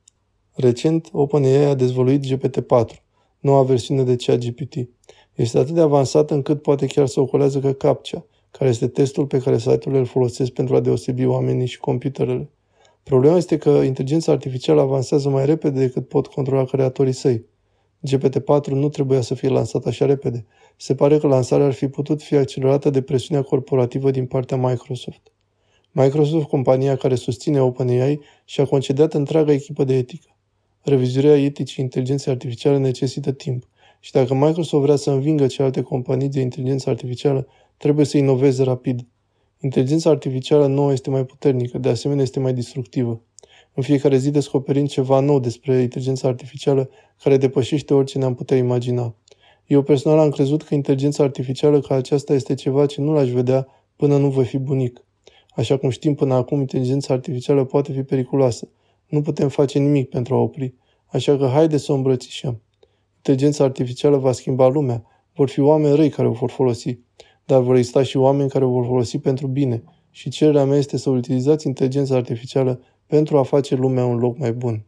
Recent, 0.55 1.09
OpenAI 1.13 1.65
a 1.65 1.75
dezvoluit 1.75 2.25
GPT-4, 2.27 3.03
noua 3.41 3.63
versiune 3.63 4.03
de 4.03 4.17
ChatGPT. 4.17 4.75
Este 5.35 5.59
atât 5.59 5.75
de 5.75 5.81
avansată 5.81 6.35
încât 6.35 6.63
poate 6.63 6.87
chiar 6.87 7.07
să 7.07 7.21
ocolează 7.21 7.59
că 7.59 7.73
CAPTCHA, 7.73 8.27
care 8.51 8.71
este 8.71 8.89
testul 8.89 9.27
pe 9.27 9.39
care 9.39 9.59
site-urile 9.59 9.99
îl 9.99 10.05
folosesc 10.05 10.51
pentru 10.51 10.75
a 10.75 10.81
deosebi 10.81 11.25
oamenii 11.25 11.67
și 11.67 11.79
computerele. 11.79 12.51
Problema 13.03 13.37
este 13.37 13.59
că 13.59 13.69
inteligența 13.69 14.33
artificială 14.33 14.81
avansează 14.81 15.29
mai 15.29 15.47
repede 15.47 15.79
decât 15.79 16.09
pot 16.09 16.27
controla 16.27 16.65
creatorii 16.65 17.13
săi. 17.13 17.45
GPT-4 18.09 18.71
nu 18.71 18.89
trebuia 18.89 19.21
să 19.21 19.35
fie 19.35 19.49
lansat 19.49 19.87
așa 19.87 20.07
repede. 20.07 20.47
Se 20.83 20.95
pare 20.95 21.19
că 21.19 21.27
lansarea 21.27 21.67
ar 21.67 21.73
fi 21.73 21.89
putut 21.89 22.23
fi 22.23 22.35
accelerată 22.35 22.91
de 22.91 23.03
presiunea 23.03 23.43
corporativă 23.43 24.11
din 24.11 24.27
partea 24.27 24.57
Microsoft. 24.57 25.33
Microsoft, 25.91 26.49
compania 26.49 26.97
care 26.97 27.15
susține 27.15 27.61
OpenAI, 27.61 28.21
și-a 28.45 28.65
concediat 28.65 29.15
întreaga 29.15 29.53
echipă 29.53 29.85
de 29.85 29.97
etică. 29.97 30.37
Revizuirea 30.81 31.41
eticii 31.41 31.85
inteligenței 31.85 32.33
artificiale 32.33 32.79
necesită 32.79 33.33
timp 33.33 33.69
și 34.01 34.13
dacă 34.13 34.35
Microsoft 34.35 34.83
vrea 34.83 34.97
să 34.97 35.11
învingă 35.11 35.47
celelalte 35.47 35.83
companii 35.83 36.29
de 36.29 36.41
inteligență 36.41 36.91
artificială, 36.91 37.47
trebuie 37.77 38.05
să 38.05 38.17
inoveze 38.17 38.63
rapid. 38.63 39.07
Inteligența 39.61 40.11
artificială 40.11 40.67
nouă 40.67 40.93
este 40.93 41.11
mai 41.11 41.25
puternică, 41.25 41.79
de 41.79 41.89
asemenea 41.89 42.23
este 42.23 42.41
mai 42.41 42.55
destructivă. 42.55 43.21
În 43.75 43.83
fiecare 43.83 44.17
zi 44.17 44.31
descoperim 44.31 44.87
ceva 44.87 45.21
nou 45.21 45.41
despre 45.41 45.81
inteligența 45.81 46.29
artificială 46.29 46.91
care 47.23 47.37
depășește 47.37 47.95
orice 47.95 48.19
ne-am 48.19 48.35
putea 48.35 48.57
imagina. 48.57 49.15
Eu 49.73 49.83
personal 49.83 50.19
am 50.19 50.31
crezut 50.31 50.63
că 50.63 50.75
inteligența 50.75 51.23
artificială 51.23 51.81
ca 51.81 51.95
aceasta 51.95 52.35
este 52.35 52.55
ceva 52.55 52.87
ce 52.87 53.01
nu 53.01 53.13
l-aș 53.13 53.31
vedea 53.31 53.67
până 53.97 54.17
nu 54.17 54.31
voi 54.31 54.45
fi 54.45 54.59
bunic. 54.59 55.05
Așa 55.57 55.77
cum 55.77 55.91
știm 55.91 56.15
până 56.15 56.35
acum, 56.35 56.61
inteligența 56.61 57.15
artificială 57.15 57.65
poate 57.65 57.93
fi 57.93 58.03
periculoasă. 58.03 58.69
Nu 59.09 59.21
putem 59.21 59.49
face 59.49 59.79
nimic 59.79 60.09
pentru 60.09 60.35
a 60.35 60.39
opri. 60.39 60.75
Așa 61.07 61.37
că 61.37 61.47
haide 61.47 61.77
să 61.77 61.93
o 61.93 61.95
îmbrățișăm. 61.95 62.63
Inteligența 63.17 63.65
artificială 63.65 64.17
va 64.17 64.33
schimba 64.33 64.69
lumea. 64.69 65.05
Vor 65.35 65.49
fi 65.49 65.61
oameni 65.61 65.97
răi 65.97 66.09
care 66.09 66.29
o 66.29 66.33
vor 66.33 66.51
folosi. 66.51 66.99
Dar 67.45 67.61
vor 67.61 67.77
exista 67.77 68.03
și 68.03 68.17
oameni 68.17 68.51
care 68.51 68.65
o 68.65 68.71
vor 68.71 68.85
folosi 68.85 69.19
pentru 69.19 69.47
bine. 69.47 69.83
Și 70.11 70.31
cererea 70.31 70.65
mea 70.65 70.79
este 70.79 70.97
să 70.97 71.11
utilizați 71.11 71.67
inteligența 71.67 72.17
artificială 72.17 72.81
pentru 73.07 73.39
a 73.39 73.43
face 73.43 73.75
lumea 73.75 74.05
un 74.05 74.19
loc 74.19 74.39
mai 74.39 74.53
bun. 74.53 74.85